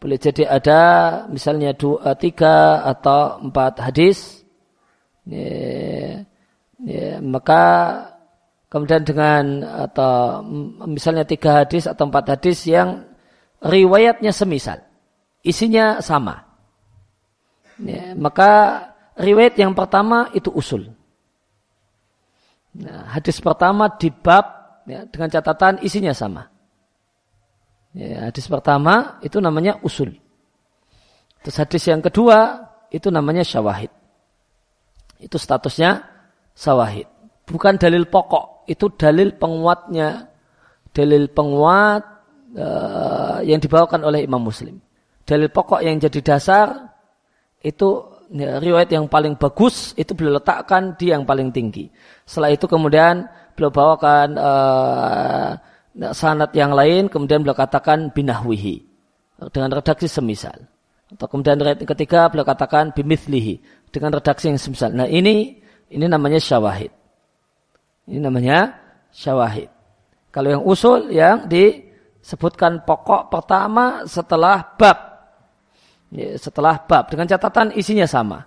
boleh 0.00 0.16
jadi 0.16 0.48
ada 0.48 0.80
misalnya 1.28 1.72
dua, 1.72 2.12
tiga 2.20 2.84
atau 2.84 3.40
empat 3.48 3.80
hadis. 3.80 4.44
Ya, 5.24 6.24
ya, 6.84 7.20
maka 7.24 7.64
kemudian 8.68 9.02
dengan 9.08 9.64
atau 9.64 10.44
misalnya 10.86 11.24
tiga 11.24 11.64
hadis 11.64 11.88
atau 11.88 12.08
empat 12.08 12.38
hadis 12.38 12.64
yang 12.68 13.09
riwayatnya 13.60 14.32
semisal, 14.32 14.80
isinya 15.44 16.00
sama. 16.00 16.48
Ya, 17.80 18.12
maka 18.12 18.82
riwayat 19.16 19.56
yang 19.56 19.72
pertama 19.72 20.28
itu 20.36 20.52
usul. 20.52 20.92
Nah, 22.76 23.08
hadis 23.16 23.40
pertama 23.40 23.88
di 23.96 24.12
bab 24.12 24.80
ya, 24.84 25.08
dengan 25.08 25.28
catatan 25.32 25.80
isinya 25.80 26.12
sama. 26.12 26.44
Ya, 27.96 28.30
hadis 28.30 28.46
pertama 28.46 29.18
itu 29.24 29.40
namanya 29.40 29.80
usul. 29.82 30.14
Terus 31.40 31.56
hadis 31.56 31.82
yang 31.88 32.04
kedua 32.04 32.68
itu 32.92 33.08
namanya 33.08 33.40
syawahid. 33.40 33.90
Itu 35.16 35.40
statusnya 35.40 36.04
syawahid. 36.52 37.08
Bukan 37.48 37.80
dalil 37.80 38.06
pokok, 38.06 38.68
itu 38.68 38.92
dalil 38.94 39.34
penguatnya. 39.34 40.28
Dalil 40.90 41.30
penguat 41.30 42.19
uh, 42.56 43.38
yang 43.44 43.60
dibawakan 43.62 44.02
oleh 44.06 44.26
Imam 44.26 44.42
Muslim. 44.42 44.78
Dalil 45.26 45.50
pokok 45.52 45.84
yang 45.84 46.00
jadi 46.00 46.20
dasar 46.24 46.90
itu 47.60 48.02
ya, 48.32 48.58
riwayat 48.58 48.90
yang 48.90 49.06
paling 49.06 49.36
bagus 49.36 49.92
itu 49.94 50.16
beliau 50.16 50.40
letakkan 50.40 50.96
di 50.96 51.12
yang 51.12 51.22
paling 51.28 51.52
tinggi. 51.54 51.90
Setelah 52.24 52.50
itu 52.54 52.66
kemudian 52.66 53.28
beliau 53.54 53.70
bawakan 53.70 54.28
uh, 54.40 55.50
sanat 56.14 56.54
yang 56.54 56.72
lain 56.72 57.10
kemudian 57.10 57.42
beliau 57.42 57.58
katakan 57.58 58.14
binahwihi 58.14 58.82
dengan 59.52 59.70
redaksi 59.76 60.06
semisal. 60.08 60.56
Atau 61.10 61.26
kemudian 61.26 61.58
ketiga 61.82 62.30
beliau 62.30 62.46
katakan 62.46 62.94
bimithlihi 62.94 63.58
dengan 63.90 64.14
redaksi 64.14 64.46
yang 64.46 64.60
semisal. 64.62 64.94
Nah 64.94 65.10
ini 65.10 65.58
ini 65.90 66.06
namanya 66.06 66.38
syawahid. 66.38 66.94
Ini 68.06 68.18
namanya 68.22 68.78
syawahid. 69.10 69.70
Kalau 70.30 70.48
yang 70.54 70.62
usul 70.62 71.10
yang 71.10 71.50
disebutkan 72.20 72.84
pokok 72.84 73.32
pertama 73.32 74.04
setelah 74.04 74.76
bab. 74.76 74.98
Ya, 76.10 76.36
setelah 76.36 76.78
bab 76.84 77.08
dengan 77.08 77.26
catatan 77.26 77.72
isinya 77.74 78.04
sama. 78.04 78.44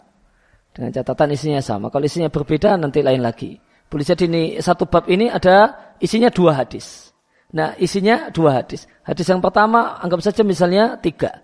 Dengan 0.73 0.89
catatan 0.89 1.29
isinya 1.33 1.61
sama. 1.61 1.89
Kalau 1.93 2.05
isinya 2.05 2.29
berbeda 2.29 2.77
nanti 2.77 3.01
lain 3.05 3.21
lagi. 3.21 3.57
Boleh 3.89 4.05
jadi 4.05 4.25
ini 4.25 4.43
satu 4.57 4.89
bab 4.89 5.05
ini 5.05 5.29
ada 5.29 5.93
isinya 6.01 6.33
dua 6.33 6.57
hadis. 6.57 7.13
Nah 7.53 7.77
isinya 7.77 8.33
dua 8.33 8.61
hadis. 8.61 8.89
Hadis 9.05 9.29
yang 9.29 9.37
pertama 9.37 10.01
anggap 10.01 10.25
saja 10.25 10.41
misalnya 10.41 10.97
tiga. 10.97 11.43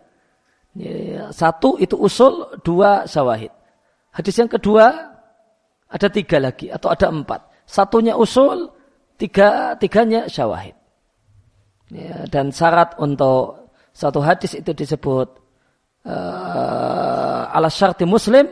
Ya, 0.74 1.30
satu 1.34 1.78
itu 1.82 1.98
usul, 1.98 2.58
dua 2.66 3.06
syawahid. 3.06 3.54
Hadis 4.10 4.38
yang 4.38 4.50
kedua 4.50 5.14
ada 5.90 6.08
tiga 6.10 6.38
lagi 6.42 6.70
atau 6.70 6.90
ada 6.94 7.10
empat. 7.10 7.42
Satunya 7.70 8.18
usul, 8.18 8.74
tiga 9.18 9.78
tiganya 9.78 10.26
syawahid. 10.26 10.79
Ya, 11.90 12.30
dan 12.30 12.54
syarat 12.54 13.02
untuk 13.02 13.74
satu 13.90 14.22
hadis 14.22 14.54
itu 14.54 14.72
disebut 14.78 15.28
uh, 16.06 17.50
ala 17.50 17.66
syarti 17.66 18.06
muslim 18.06 18.46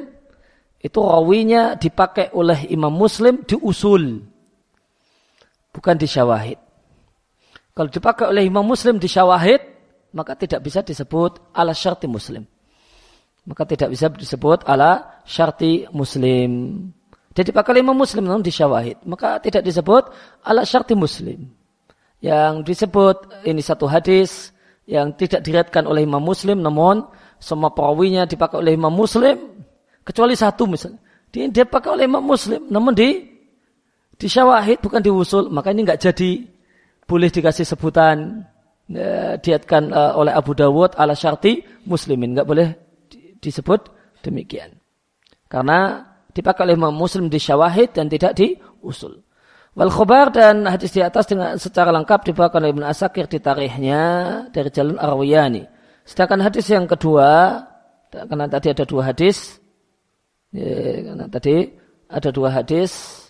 itu 0.82 0.98
rawinya 0.98 1.78
dipakai 1.78 2.34
oleh 2.34 2.66
imam 2.74 2.90
muslim 2.90 3.46
di 3.46 3.54
usul 3.54 4.26
bukan 5.70 5.96
di 6.02 6.10
syawahid 6.10 6.58
kalau 7.78 7.94
dipakai 7.94 8.26
oleh 8.34 8.50
Imam 8.50 8.66
Muslim 8.66 8.98
di 8.98 9.06
syawahid, 9.06 9.62
maka 10.18 10.34
tidak 10.34 10.66
bisa 10.66 10.82
disebut 10.82 11.54
ala 11.54 11.78
syarti 11.78 12.10
Muslim. 12.10 12.42
Maka 13.46 13.70
tidak 13.70 13.94
bisa 13.94 14.10
disebut 14.10 14.66
ala 14.66 15.22
syarti 15.30 15.86
Muslim. 15.94 16.74
Jadi 17.38 17.54
dipakai 17.54 17.78
Imam 17.78 17.94
Muslim 17.94 18.26
namun 18.26 18.42
di 18.42 18.50
syawahid, 18.50 19.06
maka 19.06 19.38
tidak 19.38 19.62
disebut 19.62 20.10
ala 20.42 20.66
syarti 20.66 20.98
Muslim. 20.98 21.54
Yang 22.18 22.54
disebut 22.66 23.46
ini 23.46 23.62
satu 23.62 23.86
hadis 23.86 24.50
yang 24.90 25.14
tidak 25.14 25.46
diriatkan 25.46 25.86
oleh 25.86 26.08
Imam 26.08 26.24
Muslim, 26.24 26.64
namun 26.64 27.06
semua 27.38 27.70
perawinya 27.76 28.26
dipakai 28.26 28.58
oleh 28.58 28.74
Imam 28.74 28.90
Muslim, 28.90 29.38
kecuali 30.02 30.34
satu 30.34 30.66
misalnya. 30.66 30.98
Dia 31.30 31.46
dipakai 31.52 31.94
oleh 31.94 32.06
Imam 32.08 32.24
Muslim, 32.24 32.72
namun 32.72 32.96
di 32.96 33.22
di 34.18 34.26
syawahid 34.26 34.82
bukan 34.82 35.04
di 35.04 35.12
usul, 35.14 35.54
maka 35.54 35.70
ini 35.70 35.86
nggak 35.86 36.02
jadi 36.02 36.32
boleh 37.06 37.30
dikasih 37.30 37.68
sebutan 37.68 38.42
uh, 38.96 39.38
diatkan 39.38 39.94
uh, 39.94 40.18
oleh 40.18 40.34
Abu 40.34 40.58
Dawud 40.58 40.98
ala 40.98 41.14
syarti 41.14 41.62
muslimin. 41.86 42.34
Nggak 42.34 42.48
boleh 42.48 42.68
disebut 43.38 43.94
demikian. 44.26 44.74
Karena 45.46 46.02
dipakai 46.34 46.66
oleh 46.66 46.76
Imam 46.80 46.96
Muslim 46.96 47.30
di 47.30 47.38
syawahid 47.38 47.94
dan 47.94 48.10
tidak 48.10 48.34
di 48.34 48.58
usul. 48.82 49.27
Wal 49.78 49.94
khobar 49.94 50.34
dan 50.34 50.66
hadis 50.66 50.90
di 50.90 51.06
atas 51.06 51.30
dengan 51.30 51.54
secara 51.62 51.94
lengkap 51.94 52.34
dibawakan 52.34 52.66
oleh 52.66 52.74
Ibn 52.74 52.84
Asakir 52.90 53.30
di 53.30 53.38
tarikhnya 53.38 54.02
dari 54.50 54.74
jalan 54.74 54.98
Arwiyani. 54.98 55.70
Sedangkan 56.02 56.42
hadis 56.42 56.66
yang 56.74 56.90
kedua, 56.90 57.62
karena 58.10 58.50
tadi 58.50 58.74
ada 58.74 58.84
dua 58.90 59.14
hadis, 59.14 59.62
ya, 60.50 61.06
karena 61.06 61.26
tadi 61.30 61.78
ada 62.10 62.30
dua 62.34 62.50
hadis, 62.58 63.22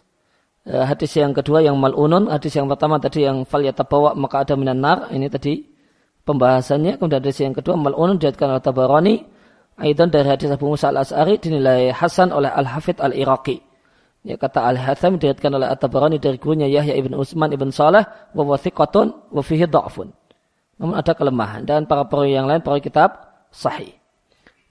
Eh, 0.67 0.83
hadis 0.83 1.15
yang 1.15 1.31
kedua 1.31 1.63
yang 1.63 1.79
malunun, 1.79 2.27
hadis 2.27 2.59
yang 2.59 2.67
pertama 2.67 2.99
tadi 2.99 3.23
yang 3.23 3.47
fal 3.47 3.63
yatabawa 3.63 4.11
maka 4.19 4.43
ada 4.43 4.59
minan 4.59 4.83
nar, 4.83 5.07
ini 5.15 5.31
tadi 5.31 5.63
pembahasannya. 6.27 6.99
Kemudian 6.99 7.23
hadis 7.23 7.39
yang 7.39 7.55
kedua 7.55 7.79
malunun 7.79 8.19
diatkan 8.19 8.51
oleh 8.51 8.59
Tabarani, 8.59 9.15
Aidan 9.79 10.11
dari 10.11 10.27
hadis 10.27 10.51
Abu 10.51 10.67
Musa 10.67 10.91
al-As'ari 10.91 11.39
dinilai 11.39 11.95
Hasan 11.95 12.35
oleh 12.35 12.51
Al-Hafidh 12.51 12.99
al-Iraqi. 12.99 13.63
Ya, 14.27 14.35
kata 14.35 14.59
Al-Hatham 14.59 15.15
diatkan 15.15 15.55
oleh 15.55 15.71
At-Tabarani 15.71 16.19
dari 16.19 16.35
gurunya 16.35 16.67
Yahya 16.67 16.99
ibn 16.99 17.15
Utsman 17.15 17.47
ibn 17.55 17.71
Saleh 17.71 18.03
wa 18.35 18.43
wathiqatun 18.43 19.31
wa 19.31 19.39
fihi 19.39 19.63
dha'fun. 19.63 20.11
Namun 20.83 20.99
ada 20.99 21.15
kelemahan 21.15 21.63
dan 21.63 21.87
para 21.87 22.03
perawi 22.03 22.35
yang 22.35 22.43
lain 22.43 22.59
perawi 22.59 22.83
kitab 22.83 23.15
sahih. 23.55 23.95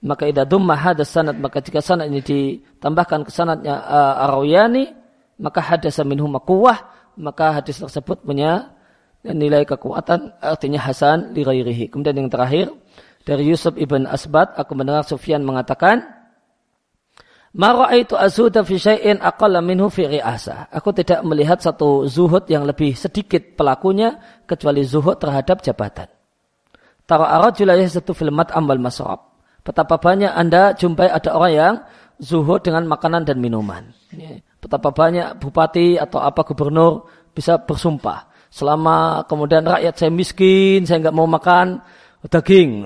Maka 0.05 0.29
idza 0.29 0.45
dumma 0.45 0.77
hadas 0.77 1.09
sanad 1.09 1.41
maka 1.41 1.65
jika 1.65 1.81
sanad 1.81 2.13
ini 2.13 2.21
ditambahkan 2.21 3.25
ke 3.25 3.33
sanadnya 3.33 3.81
uh, 3.81 4.25
Arawiyani 4.29 4.93
maka 5.41 5.65
hadasa 5.65 6.05
minhum 6.05 6.29
makuwah, 6.29 6.93
maka 7.17 7.57
hadis 7.57 7.81
tersebut 7.81 8.29
punya 8.29 8.77
nilai 9.25 9.65
kekuatan 9.65 10.37
artinya 10.37 10.85
hasan 10.85 11.33
li 11.33 11.41
ghairihi. 11.41 11.89
Kemudian 11.89 12.17
yang 12.21 12.29
terakhir 12.29 12.77
dari 13.25 13.49
Yusuf 13.49 13.73
ibn 13.81 14.05
Asbat 14.05 14.53
aku 14.53 14.77
mendengar 14.77 15.09
Sufyan 15.09 15.43
mengatakan 15.49 16.16
itu 17.97 18.15
azuda 18.15 18.61
fi 18.69 18.77
syai'in 18.77 19.17
aqalla 19.17 19.65
minhu 19.65 19.89
fi 19.89 20.05
ri'asa. 20.05 20.69
Aku 20.69 20.93
tidak 20.93 21.25
melihat 21.25 21.57
satu 21.57 22.05
zuhud 22.05 22.45
yang 22.53 22.69
lebih 22.69 22.93
sedikit 22.93 23.57
pelakunya 23.57 24.21
kecuali 24.45 24.85
zuhud 24.85 25.17
terhadap 25.17 25.65
jabatan. 25.65 26.13
Tara 27.09 27.39
arajula 27.41 27.79
satu 27.89 28.13
fil 28.13 28.35
mat'am 28.35 28.69
wal 28.69 28.83
masrab. 28.83 29.21
Betapa 29.65 29.97
banyak 29.97 30.31
Anda 30.31 30.77
jumpai 30.77 31.09
ada 31.09 31.33
orang 31.33 31.53
yang 31.55 31.75
zuhud 32.21 32.61
dengan 32.61 32.85
makanan 32.87 33.25
dan 33.25 33.41
minuman. 33.41 33.89
Betapa 34.61 34.93
banyak 34.93 35.41
bupati 35.41 35.97
atau 35.97 36.21
apa 36.21 36.45
gubernur 36.45 37.09
bisa 37.33 37.57
bersumpah. 37.57 38.29
Selama 38.53 39.25
kemudian 39.25 39.65
rakyat 39.65 39.95
saya 39.97 40.13
miskin, 40.13 40.85
saya 40.85 41.03
nggak 41.03 41.17
mau 41.17 41.29
makan 41.29 41.81
daging. 42.29 42.85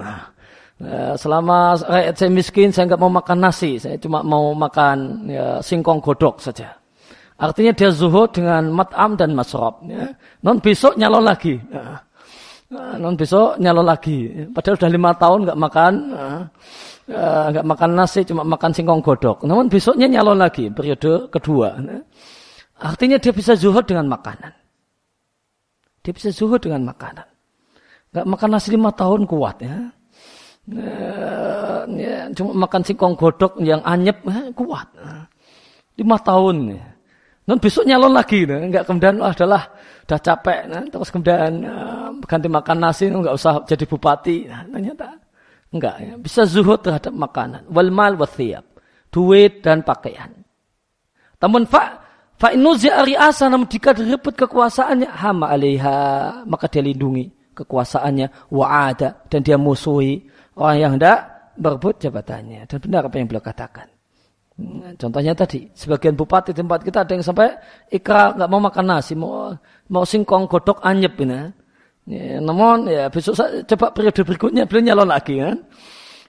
Ya, 0.81 1.13
selama 1.13 1.77
rakyat 1.77 2.17
saya 2.17 2.31
miskin, 2.33 2.73
saya 2.73 2.89
nggak 2.89 3.03
mau 3.05 3.13
makan 3.13 3.39
nasi, 3.45 3.77
saya 3.77 4.01
cuma 4.01 4.25
mau 4.25 4.57
makan 4.57 5.29
ya, 5.29 5.61
singkong 5.61 6.01
godok 6.01 6.41
saja. 6.41 6.73
Artinya 7.37 7.77
dia 7.77 7.93
zuhud 7.93 8.33
dengan 8.33 8.73
mat'am 8.73 9.13
dan 9.13 9.37
masrob. 9.37 9.85
Ya. 9.85 10.09
Non 10.41 10.57
besok 10.57 10.97
nyalon 10.97 11.25
lagi. 11.29 11.61
Ya. 11.69 12.01
Non 12.97 13.13
besok 13.13 13.61
nyalon 13.61 13.85
lagi. 13.85 14.49
Padahal 14.57 14.81
sudah 14.81 14.93
lima 14.93 15.13
tahun 15.21 15.45
nggak 15.45 15.61
makan, 15.61 15.93
ya, 17.13 17.53
nggak 17.53 17.67
makan 17.69 17.91
nasi, 17.93 18.25
cuma 18.25 18.41
makan 18.41 18.73
singkong 18.73 19.05
godok. 19.05 19.45
Namun 19.45 19.69
besoknya 19.69 20.09
nyalon 20.09 20.41
lagi, 20.41 20.73
periode 20.73 21.29
kedua. 21.29 21.77
Ya. 21.77 22.01
Artinya 22.81 23.21
dia 23.21 23.37
bisa 23.37 23.53
zuhud 23.53 23.85
dengan 23.85 24.09
makanan. 24.09 24.53
Dia 26.01 26.13
bisa 26.17 26.33
zuhud 26.33 26.61
dengan 26.65 26.89
makanan. 26.89 27.29
Nggak 28.17 28.27
makan 28.33 28.49
nasi 28.49 28.73
lima 28.73 28.89
tahun 28.97 29.29
kuat 29.29 29.61
ya 29.61 30.00
ya, 31.97 32.31
cuma 32.35 32.67
makan 32.67 32.83
singkong 32.87 33.15
godok 33.19 33.59
yang 33.63 33.83
anyep 33.83 34.23
eh, 34.27 34.51
kuat. 34.55 34.89
Lima 35.99 36.17
tahun. 36.23 36.79
Ya. 36.79 36.85
Besok 37.59 37.83
nyalon 37.83 38.15
lagi, 38.15 38.47
nah. 38.47 38.63
enggak 38.63 38.87
kemudian 38.87 39.19
adalah 39.19 39.75
udah 40.07 40.21
capek, 40.23 40.61
nah. 40.71 40.87
terus 40.87 41.11
kemudian 41.11 41.67
uh, 41.67 42.15
ganti 42.23 42.47
makan 42.47 42.79
nasi, 42.79 43.11
enggak 43.11 43.35
usah 43.35 43.67
jadi 43.67 43.85
bupati. 43.91 44.47
Nah, 44.47 44.63
ternyata 44.71 45.19
enggak, 45.75 45.95
ya. 45.99 46.15
bisa 46.15 46.47
zuhud 46.47 46.79
terhadap 46.79 47.11
makanan. 47.11 47.67
Wal 47.75 47.91
mal 47.91 48.15
wathiab, 48.15 48.63
duit 49.11 49.67
dan 49.67 49.83
pakaian. 49.83 50.31
Namun 51.43 51.67
fa 51.67 51.99
fa 52.41 52.55
ari 52.55 53.15
asa 53.19 53.51
namun 53.51 53.67
jika 53.67 53.93
direbut 53.93 54.33
kekuasaannya 54.33 55.09
hama 55.13 55.53
alaiha 55.53 55.97
maka 56.49 56.73
dia 56.73 56.81
lindungi 56.81 57.29
kekuasaannya 57.53 58.49
wa'ada 58.49 59.29
dan 59.29 59.41
dia 59.45 59.61
musuhi 59.61 60.25
orang 60.61 60.77
yang 60.77 60.93
hendak 61.01 61.19
berebut 61.57 61.97
jabatannya. 61.99 62.69
Dan 62.69 62.79
benar 62.85 63.09
apa 63.09 63.17
yang 63.17 63.27
beliau 63.27 63.41
katakan. 63.41 63.89
Hmm, 64.61 64.93
contohnya 65.01 65.33
tadi, 65.33 65.73
sebagian 65.73 66.13
bupati 66.13 66.53
tempat 66.53 66.85
kita 66.85 67.09
ada 67.09 67.13
yang 67.17 67.25
sampai 67.25 67.57
ikra 67.89 68.37
nggak 68.37 68.51
mau 68.53 68.61
makan 68.61 68.85
nasi, 68.85 69.17
mau 69.17 69.57
mau 69.89 70.05
singkong 70.05 70.45
godok 70.45 70.85
anyep 70.85 71.17
ini. 71.25 71.49
Ya, 72.11 72.43
namun 72.45 72.91
ya 72.91 73.09
besok 73.09 73.41
coba 73.41 73.87
periode 73.97 74.21
berikutnya 74.21 74.69
beliau 74.69 74.93
nyalon 74.93 75.09
lagi 75.09 75.41
kan. 75.41 75.65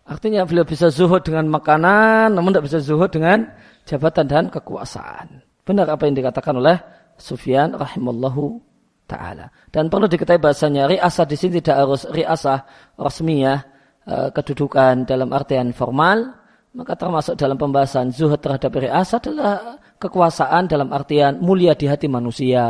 Artinya 0.08 0.48
beliau 0.48 0.64
bisa 0.64 0.88
zuhud 0.88 1.22
dengan 1.24 1.48
makanan, 1.52 2.32
namun 2.32 2.56
tidak 2.56 2.66
bisa 2.72 2.80
zuhud 2.80 3.12
dengan 3.12 3.52
jabatan 3.84 4.26
dan 4.28 4.44
kekuasaan. 4.48 5.44
Benar 5.68 5.92
apa 5.92 6.08
yang 6.08 6.16
dikatakan 6.16 6.56
oleh 6.58 6.80
Sufyan 7.20 7.76
rahimallahu 7.76 8.60
taala. 9.06 9.52
Dan 9.70 9.92
perlu 9.92 10.08
diketahui 10.08 10.40
bahasanya 10.40 10.88
riasah 10.88 11.26
di 11.28 11.36
sini 11.36 11.60
tidak 11.60 11.84
harus 11.84 12.02
riasah 12.08 12.64
resmiyah 12.96 13.60
kedudukan 14.08 15.06
dalam 15.06 15.30
artian 15.32 15.72
formal, 15.72 16.34
maka 16.72 16.96
termasuk 16.96 17.36
dalam 17.36 17.60
pembahasan 17.60 18.16
zuhud 18.16 18.40
terhadap 18.40 18.72
riasa 18.74 19.20
adalah 19.20 19.78
kekuasaan 20.00 20.72
dalam 20.72 20.90
artian 20.96 21.38
mulia 21.44 21.76
di 21.76 21.86
hati 21.86 22.08
manusia, 22.08 22.64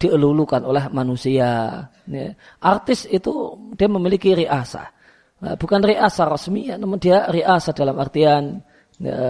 dielulukan 0.00 0.64
oleh 0.64 0.88
manusia. 0.90 1.84
Ya. 2.08 2.32
Artis 2.64 3.04
itu 3.06 3.54
dia 3.76 3.86
memiliki 3.86 4.32
riasa, 4.32 4.88
nah, 5.44 5.54
bukan 5.54 5.84
riasa 5.84 6.26
resmi, 6.26 6.72
namun 6.72 6.96
dia 6.96 7.28
riasa 7.28 7.76
dalam 7.76 7.94
artian 8.00 8.64
ya, 8.96 9.20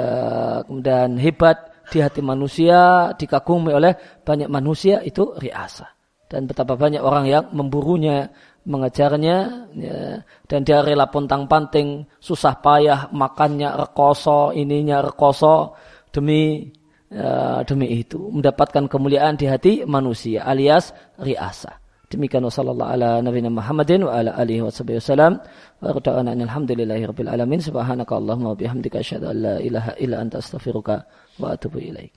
kemudian 0.65 1.19
hebat 1.19 1.71
di 1.91 1.99
hati 1.99 2.23
manusia, 2.23 3.11
dikagumi 3.19 3.75
oleh 3.75 4.23
banyak 4.23 4.47
manusia 4.47 5.03
itu 5.03 5.35
riasa. 5.35 5.91
Dan 6.31 6.47
betapa 6.47 6.79
banyak 6.79 7.03
orang 7.03 7.27
yang 7.27 7.51
memburunya, 7.51 8.31
mengejarnya 8.69 9.37
ya, 9.73 10.21
dan 10.45 10.61
dia 10.65 10.85
rela 10.85 11.09
pontang 11.09 11.49
panting 11.49 12.05
susah 12.21 12.61
payah 12.61 13.09
makannya 13.13 13.73
rekoso 13.77 14.53
ininya 14.53 15.01
rekoso. 15.01 15.75
Demi 16.11 16.67
ya, 17.09 17.63
demi 17.63 17.87
itu 18.03 18.19
mendapatkan 18.19 18.91
kemuliaan 18.91 19.39
di 19.39 19.47
hati 19.47 19.73
manusia 19.87 20.43
alias 20.45 20.91
riasa. 21.19 21.79
Demikian 22.11 22.43
wasallallahu 22.43 22.91
ala 22.91 23.23
nabiyina 23.23 23.55
Muhammadin 23.55 24.03
wa 24.03 24.19
ala 24.19 24.35
alihi 24.35 24.67
wasallam. 24.67 25.39
Wa 25.79 25.95
rada'ana 25.95 26.35
alhamdulillahi 26.35 27.07
rabbil 27.07 27.31
alamin. 27.31 27.63
Subhanaka 27.63 28.19
allahumma 28.19 28.51
wa 28.53 28.59
bihamdika 28.59 28.99
asyhadu 28.99 29.31
an 29.31 29.37
la 29.39 29.55
ilaha 29.63 29.95
illa 29.95 30.19
anta 30.19 30.43
astaghfiruka 30.43 31.07
wa 31.39 31.55
atubu 31.55 31.79
ilaik 31.79 32.11